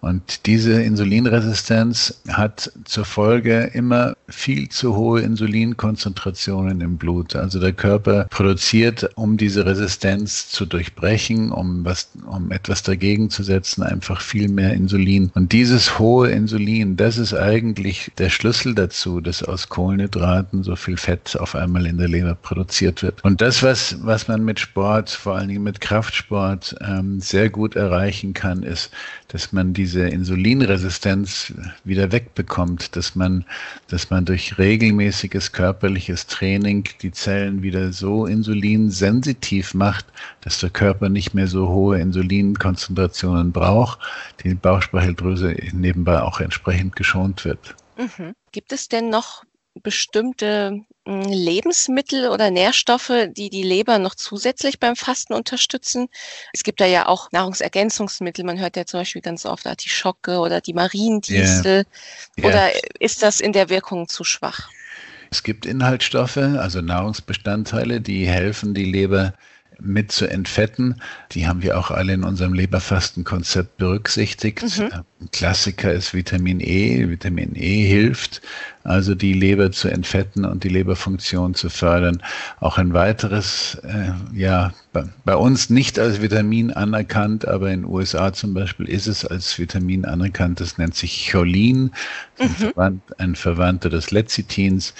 Und 0.00 0.46
diese 0.46 0.82
Insulinresistenz 0.82 2.22
hat 2.28 2.72
zur 2.84 3.04
Folge 3.04 3.70
immer 3.74 4.16
viel 4.30 4.68
zu 4.68 4.96
hohe 4.96 5.20
Insulinkonzentrationen 5.20 6.80
im 6.80 6.96
Blut. 6.96 7.36
Also 7.36 7.60
der 7.60 7.72
Körper 7.72 8.26
produziert, 8.30 9.10
um 9.16 9.36
diese 9.36 9.66
Resistenz 9.66 10.48
zu 10.48 10.66
durchbrechen, 10.66 11.52
um 11.52 11.84
was, 11.84 12.10
um 12.26 12.50
etwas 12.50 12.82
dagegen 12.82 13.30
zu 13.30 13.42
setzen, 13.42 13.82
einfach 13.82 14.20
viel 14.20 14.48
mehr 14.48 14.74
Insulin. 14.74 15.30
Und 15.34 15.52
dieses 15.52 15.98
hohe 15.98 16.30
Insulin, 16.30 16.96
das 16.96 17.18
ist 17.18 17.34
eigentlich 17.34 18.12
der 18.18 18.30
Schlüssel 18.30 18.74
dazu, 18.74 19.20
dass 19.20 19.42
aus 19.42 19.68
Kohlenhydraten 19.68 20.62
so 20.62 20.76
viel 20.76 20.96
Fett 20.96 21.36
auf 21.38 21.54
einmal 21.54 21.86
in 21.86 21.98
der 21.98 22.08
Leber 22.08 22.34
produziert 22.34 23.02
wird. 23.02 23.22
Und 23.24 23.40
das, 23.40 23.62
was, 23.62 23.96
was 24.02 24.28
man 24.28 24.44
mit 24.44 24.60
Sport, 24.60 25.10
vor 25.10 25.36
allen 25.36 25.48
Dingen 25.48 25.62
mit 25.62 25.80
Kraftsport, 25.80 26.76
ähm, 26.80 27.20
sehr 27.20 27.50
gut 27.50 27.76
erreichen 27.76 28.32
kann, 28.34 28.62
ist, 28.62 28.90
dass 29.28 29.52
man 29.52 29.72
diese 29.72 30.08
Insulinresistenz 30.08 31.52
wieder 31.84 32.12
wegbekommt, 32.12 32.96
dass 32.96 33.14
man, 33.14 33.44
dass 33.88 34.10
man 34.10 34.19
durch 34.24 34.58
regelmäßiges 34.58 35.52
körperliches 35.52 36.26
Training 36.26 36.88
die 37.02 37.12
Zellen 37.12 37.62
wieder 37.62 37.92
so 37.92 38.26
insulinsensitiv 38.26 39.74
macht, 39.74 40.06
dass 40.40 40.60
der 40.60 40.70
Körper 40.70 41.08
nicht 41.08 41.34
mehr 41.34 41.46
so 41.46 41.68
hohe 41.68 42.00
Insulinkonzentrationen 42.00 43.52
braucht, 43.52 43.98
die 44.42 44.54
Bauchspeicheldrüse 44.54 45.56
nebenbei 45.72 46.22
auch 46.22 46.40
entsprechend 46.40 46.96
geschont 46.96 47.44
wird. 47.44 47.74
Mhm. 47.96 48.32
Gibt 48.52 48.72
es 48.72 48.88
denn 48.88 49.10
noch 49.10 49.44
bestimmte 49.82 50.80
Lebensmittel 51.10 52.28
oder 52.28 52.50
Nährstoffe, 52.50 53.12
die 53.30 53.50
die 53.50 53.62
Leber 53.62 53.98
noch 53.98 54.14
zusätzlich 54.14 54.78
beim 54.78 54.96
Fasten 54.96 55.34
unterstützen. 55.34 56.08
Es 56.52 56.62
gibt 56.62 56.80
da 56.80 56.86
ja 56.86 57.06
auch 57.06 57.32
Nahrungsergänzungsmittel. 57.32 58.44
Man 58.44 58.58
hört 58.58 58.76
ja 58.76 58.86
zum 58.86 59.00
Beispiel 59.00 59.22
ganz 59.22 59.44
oft 59.46 59.66
Artischocke 59.66 60.38
oder 60.38 60.60
die 60.60 60.74
Mariendistel. 60.74 61.84
Yeah. 62.38 62.48
Oder 62.48 62.68
yeah. 62.68 62.80
ist 63.00 63.22
das 63.22 63.40
in 63.40 63.52
der 63.52 63.68
Wirkung 63.68 64.08
zu 64.08 64.24
schwach? 64.24 64.68
Es 65.30 65.42
gibt 65.42 65.64
Inhaltsstoffe, 65.64 66.36
also 66.36 66.80
Nahrungsbestandteile, 66.80 68.00
die 68.00 68.26
helfen, 68.26 68.74
die 68.74 68.84
Leber 68.84 69.34
mit 69.82 70.12
zu 70.12 70.26
entfetten. 70.26 71.00
Die 71.32 71.46
haben 71.46 71.62
wir 71.62 71.78
auch 71.78 71.90
alle 71.90 72.12
in 72.12 72.24
unserem 72.24 72.52
Leberfastenkonzept 72.52 73.76
berücksichtigt. 73.78 74.62
Mhm. 74.62 74.90
Ein 74.92 75.30
Klassiker 75.32 75.92
ist 75.92 76.14
Vitamin 76.14 76.60
E. 76.60 77.08
Vitamin 77.08 77.54
E 77.54 77.84
hilft, 77.86 78.42
also 78.84 79.14
die 79.14 79.34
Leber 79.34 79.72
zu 79.72 79.88
entfetten 79.88 80.44
und 80.44 80.64
die 80.64 80.68
Leberfunktion 80.68 81.54
zu 81.54 81.68
fördern. 81.68 82.22
Auch 82.60 82.78
ein 82.78 82.94
weiteres, 82.94 83.76
äh, 83.82 84.12
ja, 84.34 84.72
bei 85.24 85.36
uns 85.36 85.70
nicht 85.70 85.98
als 85.98 86.20
Vitamin 86.20 86.72
anerkannt, 86.72 87.46
aber 87.46 87.70
in 87.70 87.82
den 87.82 87.90
USA 87.90 88.32
zum 88.32 88.54
Beispiel 88.54 88.88
ist 88.88 89.06
es 89.06 89.24
als 89.24 89.58
Vitamin 89.58 90.04
anerkannt. 90.04 90.60
Das 90.60 90.78
nennt 90.78 90.96
sich 90.96 91.28
Cholin, 91.30 91.92
ein, 92.38 92.48
mhm. 92.48 92.54
Verwandt, 92.54 93.20
ein 93.20 93.36
Verwandter 93.36 93.90
des 93.90 94.10
Lecithins. 94.10 94.94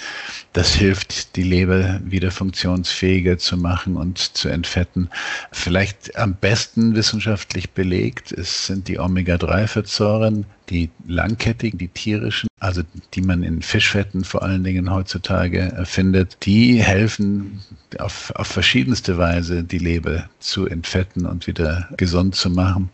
Das 0.53 0.73
hilft, 0.73 1.35
die 1.35 1.43
Leber 1.43 1.99
wieder 2.05 2.31
funktionsfähiger 2.31 3.37
zu 3.37 3.57
machen 3.57 3.97
und 3.97 4.17
zu 4.17 4.47
entfetten. 4.47 5.09
Vielleicht 5.51 6.15
am 6.15 6.35
besten 6.35 6.95
wissenschaftlich 6.95 7.71
belegt 7.71 8.31
ist, 8.31 8.67
sind 8.67 8.87
die 8.87 8.99
Omega-3-Fettsäuren, 8.99 10.45
die 10.71 10.89
langkettigen, 11.05 11.77
die 11.77 11.89
tierischen, 11.89 12.47
also 12.59 12.81
die 13.13 13.21
man 13.21 13.43
in 13.43 13.61
Fischfetten 13.61 14.23
vor 14.23 14.41
allen 14.41 14.63
Dingen 14.63 14.89
heutzutage 14.89 15.83
findet, 15.83 16.37
die 16.45 16.81
helfen 16.81 17.59
auf, 17.99 18.31
auf 18.35 18.47
verschiedenste 18.47 19.17
Weise 19.17 19.63
die 19.63 19.79
Leber 19.79 20.29
zu 20.39 20.65
entfetten 20.65 21.25
und 21.25 21.45
wieder 21.45 21.89
gesund 21.97 22.35
zu 22.35 22.49
machen. 22.49 22.89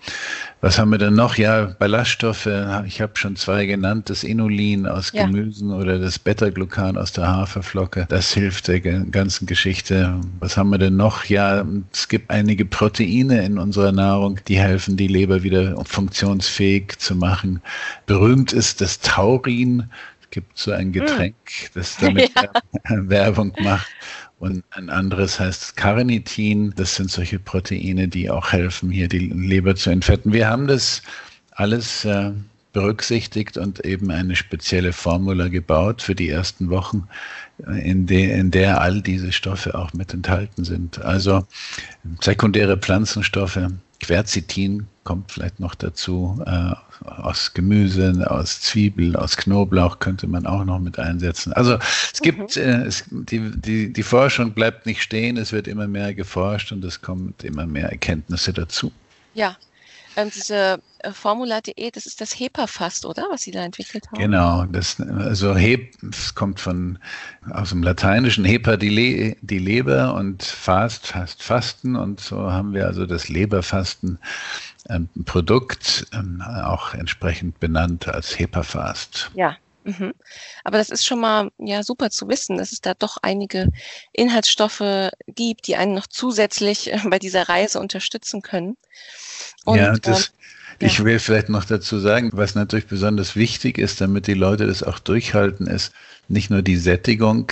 Was 0.67 0.77
haben 0.77 0.89
wir 0.91 0.97
denn 0.97 1.15
noch? 1.15 1.37
Ja, 1.37 1.63
Ballaststoffe. 1.79 2.49
Ich 2.85 2.99
habe 2.99 3.13
schon 3.13 3.37
zwei 3.37 3.65
genannt. 3.65 4.09
Das 4.09 4.25
Inulin 4.25 4.85
aus 4.85 5.13
ja. 5.13 5.25
Gemüsen 5.25 5.71
oder 5.71 5.97
das 5.97 6.19
Beta-Glucan 6.19 6.97
aus 6.97 7.13
der 7.13 7.25
Haferflocke. 7.25 8.05
Das 8.09 8.33
hilft 8.33 8.67
der 8.67 8.81
ganzen 8.81 9.45
Geschichte. 9.45 10.19
Was 10.41 10.57
haben 10.57 10.69
wir 10.71 10.77
denn 10.77 10.97
noch? 10.97 11.23
Ja, 11.23 11.65
es 11.93 12.09
gibt 12.09 12.29
einige 12.31 12.65
Proteine 12.65 13.45
in 13.45 13.59
unserer 13.59 13.93
Nahrung, 13.93 14.41
die 14.49 14.59
helfen, 14.59 14.97
die 14.97 15.07
Leber 15.07 15.41
wieder 15.41 15.73
funktionsfähig 15.85 16.99
zu 16.99 17.15
machen. 17.15 17.61
Berühmt 18.05 18.51
ist 18.51 18.81
das 18.81 18.99
Taurin. 18.99 19.89
Es 20.19 20.31
gibt 20.31 20.57
so 20.57 20.73
ein 20.73 20.91
Getränk, 20.91 21.35
das 21.75 21.95
damit 21.95 22.29
ja. 22.35 22.51
Werbung 22.89 23.53
macht. 23.61 23.87
Und 24.39 24.63
ein 24.71 24.89
anderes 24.89 25.39
heißt 25.39 25.75
Carnitin. 25.77 26.73
Das 26.75 26.95
sind 26.95 27.09
solche 27.09 27.39
Proteine, 27.39 28.07
die 28.07 28.29
auch 28.29 28.51
helfen, 28.51 28.91
hier 28.91 29.07
die 29.07 29.19
Leber 29.19 29.75
zu 29.75 29.89
entfetten. 29.89 30.31
Wir 30.31 30.47
haben 30.47 30.67
das 30.67 31.01
alles 31.51 32.05
äh, 32.05 32.31
berücksichtigt 32.71 33.57
und 33.57 33.83
eben 33.83 34.11
eine 34.11 34.35
spezielle 34.35 34.93
Formula 34.93 35.47
gebaut 35.47 36.03
für 36.03 36.13
die 36.13 36.29
ersten 36.29 36.69
Wochen, 36.69 37.07
äh, 37.65 37.89
in, 37.89 38.05
de, 38.05 38.39
in 38.39 38.51
der 38.51 38.79
all 38.79 39.01
diese 39.01 39.31
Stoffe 39.31 39.73
auch 39.73 39.93
mit 39.93 40.13
enthalten 40.13 40.63
sind. 40.63 41.01
Also 41.01 41.47
sekundäre 42.21 42.77
Pflanzenstoffe, 42.77 43.59
Quercetin 43.99 44.85
kommt 45.03 45.31
vielleicht 45.31 45.59
noch 45.59 45.73
dazu, 45.73 46.39
äh, 46.45 46.73
aus 47.05 47.53
Gemüse, 47.53 48.25
aus 48.29 48.61
Zwiebeln, 48.61 49.15
aus 49.15 49.37
Knoblauch 49.37 49.99
könnte 49.99 50.27
man 50.27 50.45
auch 50.45 50.65
noch 50.65 50.79
mit 50.79 50.99
einsetzen. 50.99 51.53
Also 51.53 51.77
es 52.13 52.21
gibt, 52.21 52.55
mhm. 52.55 52.61
äh, 52.61 52.83
es, 52.83 53.03
die, 53.09 53.51
die, 53.55 53.93
die 53.93 54.03
Forschung 54.03 54.53
bleibt 54.53 54.85
nicht 54.85 55.01
stehen, 55.01 55.37
es 55.37 55.51
wird 55.51 55.67
immer 55.67 55.87
mehr 55.87 56.13
geforscht 56.13 56.71
und 56.71 56.83
es 56.83 57.01
kommt 57.01 57.43
immer 57.43 57.65
mehr 57.65 57.89
Erkenntnisse 57.89 58.53
dazu. 58.53 58.91
Ja, 59.33 59.57
ähm, 60.17 60.31
diese 60.33 60.81
äh, 60.99 61.11
Formula.de, 61.11 61.91
das 61.91 62.07
ist 62.07 62.19
das 62.21 62.39
HEPA-Fast, 62.39 63.05
oder? 63.05 63.27
Was 63.29 63.43
Sie 63.43 63.51
da 63.51 63.63
entwickelt 63.63 64.07
haben? 64.07 64.19
Genau, 64.19 64.65
das, 64.65 64.99
also 64.99 65.55
Hep, 65.55 65.93
das 66.01 66.33
kommt 66.33 66.59
von, 66.59 66.97
aus 67.51 67.69
dem 67.69 67.83
Lateinischen, 67.83 68.43
Hepa 68.43 68.77
die, 68.77 68.89
Le, 68.89 69.35
die 69.41 69.59
Leber 69.59 70.15
und 70.15 70.41
Fast, 70.41 71.05
Fast 71.05 71.43
Fasten 71.43 71.95
und 71.95 72.19
so 72.19 72.51
haben 72.51 72.73
wir 72.73 72.87
also 72.87 73.05
das 73.05 73.29
Leberfasten 73.29 74.17
ein 74.89 75.09
Produkt 75.25 76.07
ähm, 76.13 76.41
auch 76.41 76.93
entsprechend 76.93 77.59
benannt 77.59 78.07
als 78.07 78.37
HEPA-Fast. 78.37 79.31
Ja, 79.33 79.57
mhm. 79.83 80.13
aber 80.63 80.77
das 80.77 80.89
ist 80.89 81.05
schon 81.05 81.19
mal 81.19 81.51
ja 81.57 81.83
super 81.83 82.09
zu 82.09 82.27
wissen, 82.27 82.57
dass 82.57 82.71
es 82.71 82.81
da 82.81 82.93
doch 82.93 83.17
einige 83.21 83.71
Inhaltsstoffe 84.13 85.11
gibt, 85.27 85.67
die 85.67 85.75
einen 85.75 85.93
noch 85.93 86.07
zusätzlich 86.07 86.91
äh, 86.91 86.99
bei 87.05 87.19
dieser 87.19 87.49
Reise 87.49 87.79
unterstützen 87.79 88.41
können. 88.41 88.77
Und, 89.65 89.77
ja, 89.77 89.93
das, 89.93 90.27
ähm, 90.27 90.33
ich 90.79 91.03
will 91.03 91.19
vielleicht 91.19 91.49
noch 91.49 91.65
dazu 91.65 91.99
sagen, 91.99 92.31
was 92.33 92.55
natürlich 92.55 92.87
besonders 92.87 93.35
wichtig 93.35 93.77
ist, 93.77 94.01
damit 94.01 94.27
die 94.27 94.33
Leute 94.33 94.67
das 94.67 94.83
auch 94.83 94.99
durchhalten, 94.99 95.67
ist 95.67 95.93
nicht 96.29 96.49
nur 96.49 96.61
die 96.61 96.75
Sättigung, 96.75 97.51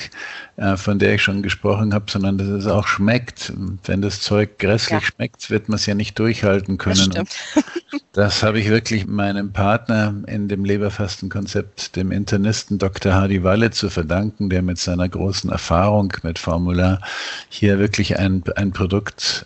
äh, 0.57 0.75
von 0.75 0.99
der 0.99 1.15
ich 1.15 1.23
schon 1.23 1.41
gesprochen 1.41 1.93
habe, 1.93 2.05
sondern 2.09 2.37
dass 2.37 2.47
es 2.47 2.67
auch 2.67 2.87
schmeckt. 2.87 3.53
Wenn 3.85 4.01
das 4.01 4.19
Zeug 4.19 4.59
grässlich 4.59 5.01
ja. 5.01 5.07
schmeckt, 5.07 5.49
wird 5.49 5.69
man 5.69 5.77
es 5.77 5.85
ja 5.85 5.95
nicht 5.95 6.19
durchhalten 6.19 6.77
können. 6.77 7.11
Das, 7.11 7.63
das 8.11 8.43
habe 8.43 8.59
ich 8.59 8.69
wirklich 8.69 9.07
meinem 9.07 9.53
Partner 9.53 10.13
in 10.27 10.47
dem 10.47 10.65
Leberfastenkonzept, 10.65 11.95
dem 11.95 12.11
Internisten 12.11 12.77
Dr. 12.77 13.13
Hardy 13.13 13.43
Walle, 13.43 13.71
zu 13.71 13.89
verdanken, 13.89 14.49
der 14.49 14.61
mit 14.61 14.77
seiner 14.77 15.07
großen 15.07 15.49
Erfahrung 15.49 16.13
mit 16.23 16.39
Formular 16.39 17.01
hier 17.49 17.79
wirklich 17.79 18.19
ein, 18.19 18.43
ein 18.55 18.71
Produkt 18.71 19.45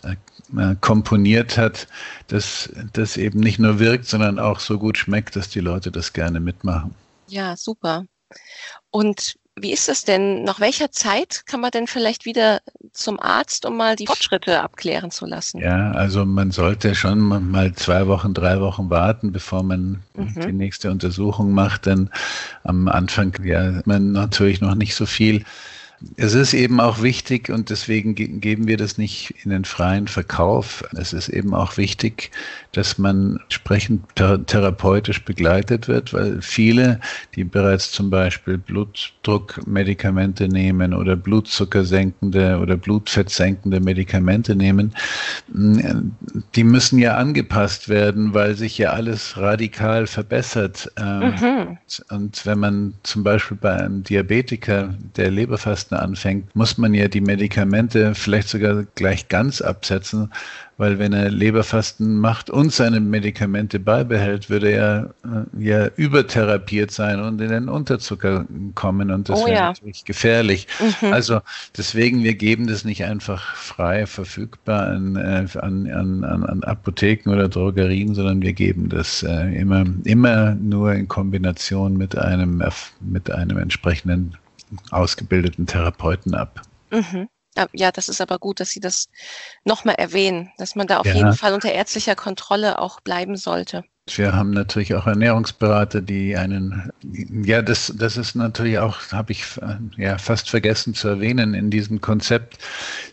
äh, 0.57 0.75
komponiert 0.81 1.57
hat, 1.57 1.87
das, 2.27 2.69
das 2.93 3.17
eben 3.17 3.39
nicht 3.39 3.59
nur 3.59 3.79
wirkt, 3.79 4.05
sondern 4.05 4.39
auch 4.39 4.59
so 4.59 4.79
gut 4.79 4.97
schmeckt, 4.97 5.35
dass 5.35 5.49
die 5.49 5.59
Leute 5.59 5.91
das 5.91 6.13
gerne 6.13 6.39
mitmachen. 6.39 6.95
Ja, 7.27 7.55
super. 7.55 8.05
Und 8.91 9.35
wie 9.61 9.73
ist 9.73 9.89
es 9.89 10.05
denn? 10.05 10.43
Nach 10.43 10.59
welcher 10.59 10.91
Zeit 10.91 11.43
kann 11.45 11.61
man 11.61 11.71
denn 11.71 11.87
vielleicht 11.87 12.25
wieder 12.25 12.61
zum 12.93 13.19
Arzt, 13.19 13.65
um 13.65 13.77
mal 13.77 13.95
die 13.95 14.07
Fortschritte 14.07 14.61
abklären 14.61 15.11
zu 15.11 15.25
lassen? 15.25 15.59
Ja, 15.59 15.91
also 15.91 16.25
man 16.25 16.51
sollte 16.51 16.95
schon 16.95 17.19
mal 17.19 17.73
zwei 17.73 18.07
Wochen, 18.07 18.33
drei 18.33 18.61
Wochen 18.61 18.89
warten, 18.89 19.31
bevor 19.31 19.63
man 19.63 20.01
mhm. 20.15 20.39
die 20.39 20.53
nächste 20.53 20.91
Untersuchung 20.91 21.51
macht, 21.51 21.85
denn 21.85 22.09
am 22.63 22.87
Anfang 22.87 23.33
ja 23.43 23.81
man 23.85 24.11
natürlich 24.11 24.61
noch 24.61 24.75
nicht 24.75 24.95
so 24.95 25.05
viel 25.05 25.43
es 26.15 26.33
ist 26.33 26.53
eben 26.53 26.79
auch 26.79 27.01
wichtig 27.01 27.49
und 27.49 27.69
deswegen 27.69 28.15
geben 28.15 28.67
wir 28.67 28.77
das 28.77 28.97
nicht 28.97 29.33
in 29.43 29.51
den 29.51 29.65
freien 29.65 30.07
Verkauf. 30.07 30.83
Es 30.93 31.11
ist 31.11 31.27
eben 31.27 31.53
auch 31.53 31.75
wichtig, 31.75 32.31
dass 32.71 32.97
man 32.97 33.39
entsprechend 33.43 34.03
therapeutisch 34.15 35.25
begleitet 35.25 35.87
wird, 35.87 36.13
weil 36.13 36.41
viele, 36.41 37.01
die 37.35 37.43
bereits 37.43 37.91
zum 37.91 38.09
Beispiel 38.09 38.57
Blutdruckmedikamente 38.57 40.47
nehmen 40.47 40.93
oder 40.93 41.15
blutzuckersenkende 41.15 42.59
oder 42.59 42.77
blutfettsenkende 42.77 43.79
Medikamente 43.79 44.55
nehmen, 44.55 44.93
die 46.55 46.63
müssen 46.63 46.99
ja 46.99 47.15
angepasst 47.17 47.89
werden, 47.89 48.33
weil 48.33 48.55
sich 48.55 48.77
ja 48.77 48.91
alles 48.91 49.35
radikal 49.37 50.07
verbessert. 50.07 50.91
Ähm, 50.97 51.35
mhm. 51.41 51.77
Und 52.09 52.45
wenn 52.45 52.59
man 52.59 52.93
zum 53.03 53.23
Beispiel 53.23 53.57
bei 53.59 53.73
einem 53.73 54.03
Diabetiker, 54.03 54.93
der 55.17 55.31
Leberfasten 55.31 55.88
Fasten 55.89 55.95
anfängt, 55.95 56.55
muss 56.55 56.77
man 56.77 56.93
ja 56.93 57.07
die 57.07 57.21
Medikamente 57.21 58.15
vielleicht 58.15 58.49
sogar 58.49 58.83
gleich 58.95 59.27
ganz 59.27 59.61
absetzen, 59.61 60.31
weil 60.77 60.97
wenn 60.97 61.13
er 61.13 61.29
Leberfasten 61.29 62.17
macht 62.17 62.49
und 62.49 62.71
seine 62.71 62.99
Medikamente 62.99 63.79
beibehält, 63.79 64.49
würde 64.49 64.71
er 64.71 65.13
äh, 65.25 65.63
ja 65.65 65.87
übertherapiert 65.97 66.91
sein 66.91 67.19
und 67.19 67.41
in 67.41 67.49
den 67.49 67.69
Unterzucker 67.69 68.45
kommen 68.75 69.11
und 69.11 69.27
das 69.27 69.41
oh, 69.41 69.45
wäre 69.45 69.55
ja. 69.55 69.67
natürlich 69.67 70.05
gefährlich. 70.05 70.67
Mhm. 71.01 71.13
Also 71.13 71.41
deswegen, 71.77 72.23
wir 72.23 72.35
geben 72.35 72.67
das 72.67 72.85
nicht 72.85 73.03
einfach 73.03 73.55
frei 73.55 74.05
verfügbar 74.05 74.87
an, 74.87 75.15
äh, 75.15 75.45
an, 75.59 75.91
an, 75.91 76.23
an 76.23 76.63
Apotheken 76.63 77.31
oder 77.31 77.49
Drogerien, 77.49 78.15
sondern 78.15 78.41
wir 78.41 78.53
geben 78.53 78.89
das 78.89 79.23
äh, 79.23 79.59
immer, 79.59 79.85
immer 80.05 80.55
nur 80.55 80.93
in 80.93 81.07
Kombination 81.07 81.97
mit 81.97 82.17
einem, 82.17 82.63
mit 83.01 83.31
einem 83.31 83.57
entsprechenden 83.57 84.35
ausgebildeten 84.91 85.67
Therapeuten 85.67 86.35
ab. 86.35 86.61
Mhm. 86.91 87.29
Ja, 87.73 87.91
das 87.91 88.07
ist 88.07 88.21
aber 88.21 88.39
gut, 88.39 88.59
dass 88.59 88.69
Sie 88.69 88.79
das 88.79 89.09
nochmal 89.65 89.95
erwähnen, 89.95 90.51
dass 90.57 90.75
man 90.75 90.87
da 90.87 90.99
auf 90.99 91.05
ja. 91.05 91.13
jeden 91.13 91.33
Fall 91.33 91.53
unter 91.53 91.71
ärztlicher 91.71 92.15
Kontrolle 92.15 92.79
auch 92.79 93.01
bleiben 93.01 93.35
sollte. 93.35 93.83
Wir 94.17 94.33
haben 94.33 94.51
natürlich 94.51 94.95
auch 94.95 95.07
Ernährungsberater, 95.07 96.01
die 96.01 96.35
einen, 96.35 96.91
ja, 97.43 97.61
das, 97.61 97.93
das 97.95 98.17
ist 98.17 98.35
natürlich 98.35 98.79
auch, 98.79 98.99
habe 99.11 99.31
ich 99.31 99.43
äh, 99.61 100.01
ja 100.01 100.17
fast 100.17 100.49
vergessen 100.49 100.93
zu 100.93 101.07
erwähnen, 101.07 101.53
in 101.53 101.69
diesem 101.69 102.01
Konzept 102.01 102.57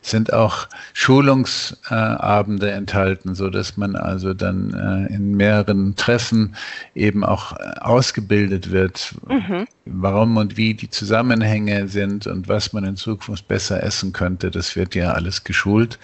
sind 0.02 0.32
auch 0.32 0.68
Schulungsabende 0.94 2.70
enthalten, 2.70 3.34
so 3.34 3.50
dass 3.50 3.76
man 3.76 3.96
also 3.96 4.34
dann 4.34 4.74
äh, 4.74 5.14
in 5.14 5.36
mehreren 5.36 5.96
Treffen 5.96 6.56
eben 6.94 7.24
auch 7.24 7.52
äh, 7.52 7.80
ausgebildet 7.80 8.70
wird, 8.70 9.14
mhm. 9.28 9.66
warum 9.84 10.36
und 10.36 10.56
wie 10.56 10.74
die 10.74 10.90
Zusammenhänge 10.90 11.88
sind 11.88 12.26
und 12.26 12.48
was 12.48 12.72
man 12.72 12.84
in 12.84 12.96
Zukunft 12.96 13.48
besser 13.48 13.82
essen 13.82 14.12
könnte. 14.12 14.50
Das 14.50 14.76
wird 14.76 14.94
ja 14.94 15.12
alles 15.12 15.44
geschult. 15.44 15.98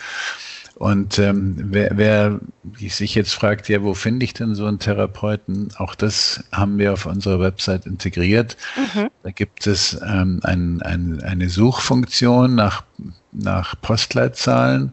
Und 0.83 1.17
ähm, 1.21 1.55
wer, 1.71 1.97
wer 1.97 2.41
sich 2.77 3.15
jetzt 3.15 3.35
fragt, 3.35 3.69
ja, 3.69 3.85
wo 3.85 3.95
finde 3.95 4.25
ich 4.25 4.35
denn 4.35 4.57
so 4.57 4.67
einen 4.67 4.81
Therapeuten? 4.81 5.69
Auch 5.77 5.95
das 5.95 6.43
haben 6.51 6.77
wir 6.77 6.93
auf 6.93 7.07
unserer 7.07 7.39
Website 7.39 7.87
integriert. 7.87 8.57
Mhm. 8.75 9.09
Da 9.23 9.31
gibt 9.31 9.69
es 9.69 10.01
ähm, 10.05 10.41
ein, 10.43 10.83
ein, 10.83 11.23
eine 11.23 11.49
Suchfunktion 11.49 12.57
nach, 12.57 12.83
nach 13.31 13.81
Postleitzahlen. 13.81 14.91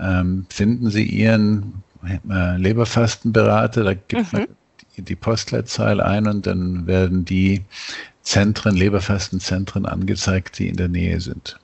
Ähm, 0.00 0.46
finden 0.48 0.88
Sie 0.88 1.04
Ihren 1.04 1.82
äh, 2.02 2.56
Leberfastenberater, 2.56 3.84
da 3.84 3.92
gibt 3.92 4.32
mhm. 4.32 4.38
man 4.38 4.46
die, 4.96 5.02
die 5.02 5.16
Postleitzahl 5.16 6.00
ein 6.00 6.28
und 6.28 6.46
dann 6.46 6.86
werden 6.86 7.26
die 7.26 7.62
Zentren, 8.22 8.74
Leberfastenzentren 8.74 9.84
angezeigt, 9.84 10.58
die 10.58 10.68
in 10.68 10.78
der 10.78 10.88
Nähe 10.88 11.20
sind. 11.20 11.60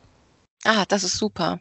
Ah, 0.65 0.85
das 0.87 1.05
ist 1.05 1.17
super. 1.17 1.59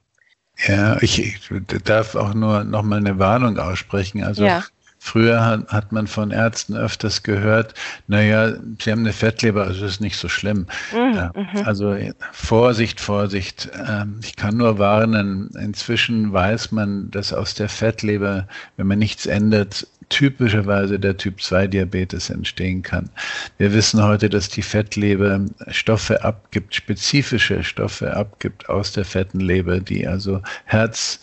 Ja, 0.57 1.01
ich, 1.01 1.19
ich 1.19 1.49
darf 1.83 2.15
auch 2.15 2.33
nur 2.33 2.63
noch 2.63 2.83
mal 2.83 2.97
eine 2.97 3.17
Warnung 3.17 3.57
aussprechen. 3.57 4.23
Also 4.23 4.45
ja. 4.45 4.63
Früher 5.03 5.43
hat, 5.43 5.67
hat, 5.69 5.91
man 5.91 6.05
von 6.05 6.29
Ärzten 6.29 6.77
öfters 6.77 7.23
gehört, 7.23 7.73
naja, 8.07 8.53
sie 8.79 8.91
haben 8.91 8.99
eine 8.99 9.13
Fettleber, 9.13 9.63
also 9.63 9.83
ist 9.83 9.99
nicht 9.99 10.15
so 10.15 10.29
schlimm. 10.29 10.67
Mhm, 10.93 11.31
mhm. 11.35 11.65
also 11.65 11.97
Vorsicht, 12.31 12.99
Vorsicht. 12.99 13.69
Ähm, 13.75 14.19
ich 14.21 14.35
kann 14.35 14.57
nur 14.57 14.77
warnen, 14.77 15.49
inzwischen 15.59 16.31
weiß 16.31 16.71
man, 16.71 17.09
dass 17.09 17.33
aus 17.33 17.55
der 17.55 17.67
Fettleber, 17.67 18.47
wenn 18.77 18.85
man 18.85 18.99
nichts 18.99 19.25
ändert, 19.25 19.87
typischerweise 20.09 20.99
der 20.99 21.17
Typ-2-Diabetes 21.17 22.29
entstehen 22.29 22.83
kann. 22.83 23.09
Wir 23.57 23.73
wissen 23.73 24.03
heute, 24.03 24.29
dass 24.29 24.49
die 24.49 24.61
Fettleber 24.61 25.43
Stoffe 25.69 26.23
abgibt, 26.23 26.75
spezifische 26.75 27.63
Stoffe 27.63 28.15
abgibt 28.15 28.69
aus 28.69 28.91
der 28.91 29.05
fetten 29.05 29.39
Leber, 29.39 29.79
die 29.79 30.07
also 30.07 30.41
Herz, 30.65 31.21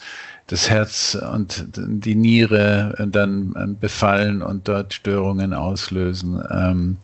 das 0.49 0.69
Herz 0.69 1.17
und 1.33 1.65
die 1.77 2.15
Niere 2.15 3.09
dann 3.11 3.77
befallen 3.81 4.43
und 4.43 4.67
dort 4.67 4.95
Störungen 4.95 5.55
auslösen. 5.55 6.43
Ähm, 6.51 6.97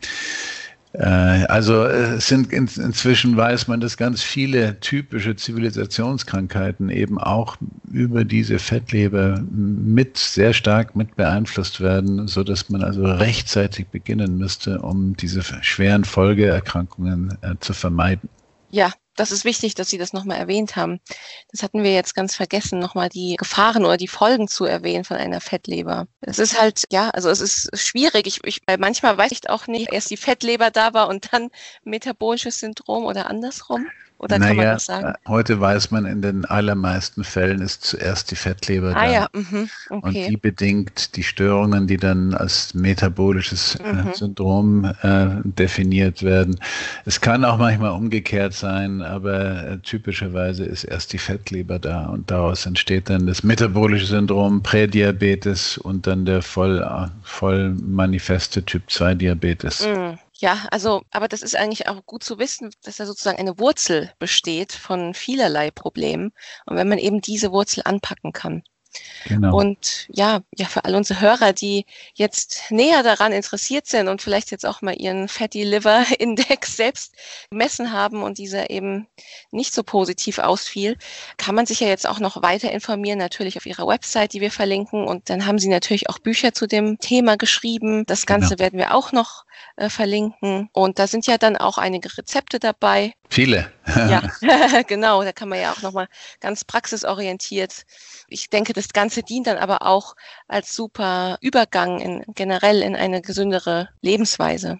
äh, 0.97 1.45
also 1.47 1.83
es 1.85 2.27
sind 2.27 2.51
in, 2.51 2.67
inzwischen 2.67 3.35
weiß 3.35 3.67
man, 3.67 3.79
dass 3.79 3.97
ganz 3.97 4.21
viele 4.23 4.79
typische 4.79 5.35
Zivilisationskrankheiten 5.35 6.89
eben 6.89 7.19
auch 7.19 7.57
über 7.91 8.23
diese 8.23 8.59
Fettleber 8.59 9.43
mit 9.51 10.17
sehr 10.17 10.53
stark 10.53 10.95
mit 10.95 11.15
beeinflusst 11.15 11.81
werden, 11.81 12.27
so 12.27 12.43
dass 12.43 12.69
man 12.69 12.83
also 12.83 13.03
rechtzeitig 13.03 13.87
beginnen 13.87 14.37
müsste, 14.37 14.81
um 14.81 15.15
diese 15.17 15.43
schweren 15.61 16.05
Folgeerkrankungen 16.05 17.37
äh, 17.41 17.55
zu 17.59 17.73
vermeiden. 17.73 18.29
Ja, 18.71 18.91
das 19.15 19.31
ist 19.31 19.45
wichtig, 19.45 19.75
dass 19.75 19.89
Sie 19.89 19.97
das 19.97 20.13
nochmal 20.13 20.37
erwähnt 20.37 20.75
haben. 20.75 20.99
Das 21.51 21.63
hatten 21.63 21.83
wir 21.83 21.93
jetzt 21.93 22.15
ganz 22.15 22.35
vergessen, 22.35 22.79
nochmal 22.79 23.09
die 23.09 23.35
Gefahren 23.37 23.85
oder 23.85 23.97
die 23.97 24.07
Folgen 24.07 24.47
zu 24.47 24.65
erwähnen 24.65 25.03
von 25.03 25.17
einer 25.17 25.41
Fettleber. 25.41 26.07
Es 26.21 26.39
ist 26.39 26.59
halt, 26.59 26.83
ja, 26.91 27.09
also 27.09 27.29
es 27.29 27.41
ist 27.41 27.69
schwierig. 27.79 28.27
Ich, 28.27 28.43
ich, 28.43 28.61
weil 28.65 28.77
manchmal 28.77 29.17
weiß 29.17 29.31
ich 29.31 29.49
auch 29.49 29.67
nicht, 29.67 29.91
erst 29.91 30.09
die 30.11 30.17
Fettleber 30.17 30.71
da 30.71 30.93
war 30.93 31.07
und 31.07 31.31
dann 31.33 31.49
metabolisches 31.83 32.59
Syndrom 32.59 33.05
oder 33.05 33.29
andersrum. 33.29 33.87
Oder 34.17 34.39
naja, 34.39 34.49
kann 34.49 34.57
man 34.57 34.65
das 34.67 34.85
sagen? 34.85 35.07
Äh, 35.07 35.13
heute 35.27 35.59
weiß 35.59 35.91
man, 35.91 36.05
in 36.05 36.21
den 36.21 36.45
allermeisten 36.45 37.23
Fällen 37.23 37.61
ist 37.61 37.83
zuerst 37.83 38.31
die 38.31 38.35
Fettleber 38.35 38.95
ah, 38.95 39.05
da. 39.05 39.11
Ja. 39.11 39.27
Mhm. 39.33 39.69
Okay. 39.89 40.05
Und 40.05 40.13
die 40.13 40.37
bedingt 40.37 41.15
die 41.17 41.23
Störungen, 41.23 41.85
die 41.87 41.97
dann 41.97 42.33
als 42.33 42.73
metabolisches 42.73 43.75
äh, 43.75 43.93
mhm. 43.93 44.13
Syndrom 44.13 44.85
äh, 44.85 45.27
definiert 45.43 46.23
werden. 46.23 46.59
Es 47.03 47.19
kann 47.19 47.43
auch 47.43 47.57
manchmal 47.57 47.91
umgekehrt 47.91 48.53
sein, 48.53 49.01
aber 49.07 49.67
äh, 49.67 49.77
typischerweise 49.79 50.65
ist 50.65 50.83
erst 50.83 51.13
die 51.13 51.17
Fettleber 51.17 51.79
da 51.79 52.07
und 52.07 52.31
daraus 52.31 52.65
entsteht 52.65 53.09
dann 53.09 53.27
das 53.27 53.43
metabolische 53.43 54.07
Syndrom, 54.07 54.63
Prädiabetes 54.63 55.77
und 55.77 56.07
dann 56.07 56.25
der 56.25 56.41
voll, 56.41 56.85
voll 57.23 57.75
manifeste 57.81 58.63
Typ 58.63 58.89
2 58.89 59.15
Diabetes. 59.15 59.85
Mhm. 59.85 60.17
Ja, 60.37 60.67
also, 60.69 61.01
aber 61.11 61.29
das 61.29 61.41
ist 61.41 61.55
eigentlich 61.55 61.87
auch 61.87 62.05
gut 62.05 62.23
zu 62.23 62.39
wissen, 62.39 62.69
dass 62.83 62.97
da 62.97 63.05
sozusagen 63.05 63.39
eine 63.39 63.57
Wurzel 63.57 64.11
besteht 64.19 64.73
von 64.73 65.13
vielerlei 65.13 65.71
Problemen. 65.71 66.33
Und 66.65 66.75
wenn 66.75 66.89
man 66.89 66.97
eben 66.97 67.21
diese 67.21 67.51
Wurzel 67.51 67.83
anpacken 67.85 68.33
kann. 68.33 68.63
Genau. 69.25 69.57
Und 69.57 70.07
ja, 70.09 70.41
ja, 70.55 70.65
für 70.67 70.85
all 70.85 70.95
unsere 70.95 71.19
Hörer, 71.19 71.53
die 71.53 71.85
jetzt 72.13 72.65
näher 72.69 73.03
daran 73.03 73.31
interessiert 73.31 73.87
sind 73.87 74.07
und 74.07 74.21
vielleicht 74.21 74.51
jetzt 74.51 74.65
auch 74.65 74.81
mal 74.81 74.95
ihren 74.95 75.27
Fatty 75.27 75.63
Liver 75.63 76.05
Index 76.19 76.77
selbst 76.77 77.15
gemessen 77.49 77.91
haben 77.91 78.21
und 78.23 78.37
dieser 78.37 78.69
eben 78.69 79.07
nicht 79.51 79.73
so 79.73 79.83
positiv 79.83 80.39
ausfiel, 80.39 80.97
kann 81.37 81.55
man 81.55 81.65
sich 81.65 81.79
ja 81.79 81.87
jetzt 81.87 82.07
auch 82.07 82.19
noch 82.19 82.41
weiter 82.41 82.71
informieren, 82.71 83.19
natürlich 83.19 83.57
auf 83.57 83.65
ihrer 83.65 83.87
Website, 83.87 84.33
die 84.33 84.41
wir 84.41 84.51
verlinken. 84.51 85.05
Und 85.05 85.29
dann 85.29 85.45
haben 85.45 85.59
sie 85.59 85.69
natürlich 85.69 86.09
auch 86.09 86.19
Bücher 86.19 86.53
zu 86.53 86.67
dem 86.67 86.99
Thema 86.99 87.37
geschrieben. 87.37 88.05
Das 88.05 88.25
Ganze 88.25 88.55
genau. 88.55 88.59
werden 88.59 88.79
wir 88.79 88.93
auch 88.93 89.11
noch 89.11 89.45
äh, 89.77 89.89
verlinken. 89.89 90.69
Und 90.73 90.99
da 90.99 91.07
sind 91.07 91.27
ja 91.27 91.37
dann 91.37 91.57
auch 91.57 91.77
einige 91.77 92.15
Rezepte 92.17 92.59
dabei. 92.59 93.13
Viele. 93.29 93.71
Ja, 93.87 94.21
genau. 94.87 95.23
Da 95.23 95.31
kann 95.31 95.49
man 95.49 95.59
ja 95.59 95.71
auch 95.71 95.81
nochmal 95.81 96.07
ganz 96.39 96.63
praxisorientiert. 96.63 97.85
Ich 98.27 98.49
denke, 98.49 98.73
das 98.73 98.89
Ganze 98.89 99.23
dient 99.23 99.47
dann 99.47 99.57
aber 99.57 99.83
auch 99.83 100.15
als 100.47 100.75
super 100.75 101.37
Übergang 101.41 101.99
in, 101.99 102.23
generell 102.33 102.81
in 102.81 102.95
eine 102.95 103.21
gesündere 103.21 103.89
Lebensweise. 104.01 104.79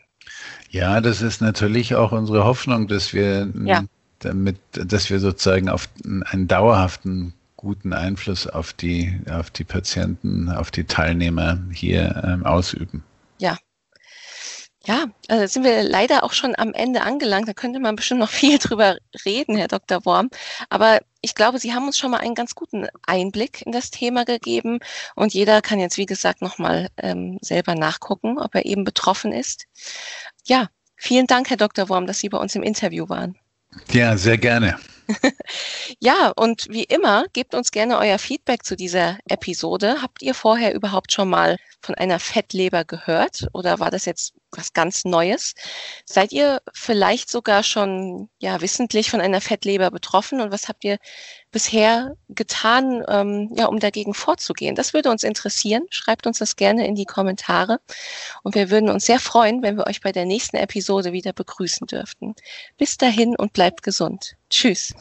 Ja, 0.70 1.02
das 1.02 1.22
ist 1.22 1.42
natürlich 1.42 1.96
auch 1.96 2.12
unsere 2.12 2.44
Hoffnung, 2.46 2.88
dass 2.88 3.14
wir 3.14 3.52
ja. 3.64 3.84
damit, 4.20 4.58
dass 4.72 5.10
wir 5.10 5.20
sozusagen 5.20 5.70
auf 5.70 5.88
einen 6.04 6.48
dauerhaften 6.48 7.34
guten 7.58 7.94
Einfluss 7.94 8.48
auf 8.48 8.74
die, 8.74 9.20
auf 9.30 9.50
die 9.52 9.64
Patienten, 9.64 10.50
auf 10.50 10.72
die 10.72 10.84
Teilnehmer 10.84 11.60
hier 11.72 12.24
ähm, 12.26 12.46
ausüben. 12.46 13.04
Ja, 13.38 13.58
Ja, 14.86 15.06
also 15.28 15.48
sind 15.48 15.64
wir 15.64 15.84
leider 15.84 16.24
auch 16.24 16.34
schon 16.34 16.54
am 16.56 16.74
Ende 16.74 17.02
angelangt. 17.02 17.48
Da 17.48 17.54
könnte 17.54 17.80
man 17.80 17.96
bestimmt 17.96 18.20
noch 18.20 18.30
viel 18.42 18.58
drüber 18.60 18.98
reden, 19.26 19.58
Herr 19.58 19.68
Dr. 19.68 20.06
Worm. 20.06 20.30
Aber 20.70 21.00
ich 21.22 21.34
glaube, 21.34 21.58
Sie 21.60 21.74
haben 21.74 21.88
uns 21.88 21.98
schon 21.98 22.12
mal 22.12 22.20
einen 22.20 22.36
ganz 22.36 22.54
guten 22.54 22.88
Einblick 23.08 23.64
in 23.66 23.72
das 23.72 23.90
Thema 23.90 24.26
gegeben. 24.26 24.80
Und 25.16 25.34
jeder 25.34 25.62
kann 25.62 25.80
jetzt, 25.80 25.98
wie 25.98 26.06
gesagt, 26.06 26.42
nochmal 26.42 26.90
ähm, 26.98 27.40
selber 27.42 27.74
nachgucken, 27.74 28.38
ob 28.38 28.54
er 28.54 28.66
eben 28.66 28.84
betroffen 28.84 29.32
ist. 29.32 29.66
Ja, 30.46 30.70
vielen 30.96 31.26
Dank, 31.26 31.50
Herr 31.50 31.58
Dr. 31.58 31.90
Worm, 31.90 32.06
dass 32.06 32.20
Sie 32.20 32.30
bei 32.30 32.38
uns 32.38 32.54
im 32.54 32.64
Interview 32.64 33.10
waren. 33.10 33.36
Ja, 33.92 34.18
sehr 34.18 34.38
gerne. 34.38 34.78
Ja, 36.00 36.32
und 36.36 36.68
wie 36.70 36.84
immer, 36.84 37.26
gebt 37.34 37.56
uns 37.56 37.72
gerne 37.72 37.98
euer 37.98 38.20
Feedback 38.20 38.64
zu 38.64 38.76
dieser 38.76 39.18
Episode. 39.28 40.02
Habt 40.02 40.22
ihr 40.22 40.34
vorher 40.34 40.74
überhaupt 40.74 41.12
schon 41.12 41.30
mal 41.30 41.58
von 41.82 41.96
einer 41.96 42.20
Fettleber 42.20 42.84
gehört 42.84 43.48
oder 43.54 43.80
war 43.80 43.92
das 43.92 44.06
jetzt 44.06 44.34
was 44.52 44.74
ganz 44.74 45.06
Neues? 45.06 45.54
Seid 46.06 46.32
ihr 46.32 46.62
vielleicht 46.74 47.30
sogar 47.30 47.64
schon 47.64 48.30
ja 48.40 48.62
wissentlich 48.62 49.10
von 49.10 49.22
einer 49.22 49.42
Fettleber 49.42 49.92
betroffen 49.92 50.42
und 50.42 50.52
was 50.52 50.68
habt 50.68 50.84
ihr 50.84 50.98
bisher 51.52 52.16
getan, 52.30 53.04
ähm, 53.08 53.52
ja, 53.56 53.68
um 53.68 53.80
dagegen 53.80 54.14
vorzugehen? 54.14 54.76
Das 54.76 54.94
würde 54.94 55.10
uns 55.10 55.24
interessieren. 55.24 55.86
Schreibt 55.90 56.28
uns 56.28 56.40
das 56.40 56.56
gerne 56.56 56.88
in 56.88 56.96
die 56.96 57.06
Kommentare 57.06 57.80
und 58.44 58.56
wir 58.56 58.70
würden 58.70 58.90
uns 58.90 59.06
sehr 59.06 59.20
freuen, 59.20 59.62
wenn 59.62 59.78
wir 59.78 59.88
euch 59.88 60.02
bei 60.02 60.12
der 60.12 60.26
nächsten 60.26 60.58
Episode 60.58 61.12
wieder 61.14 61.34
begrüßen 61.34 61.88
dürften. 61.88 62.36
Bis 62.78 62.98
dahin 62.98 63.36
und 63.36 63.54
bleibt 63.54 63.84
gesund. 63.84 64.36
Tschüss. 64.56 64.94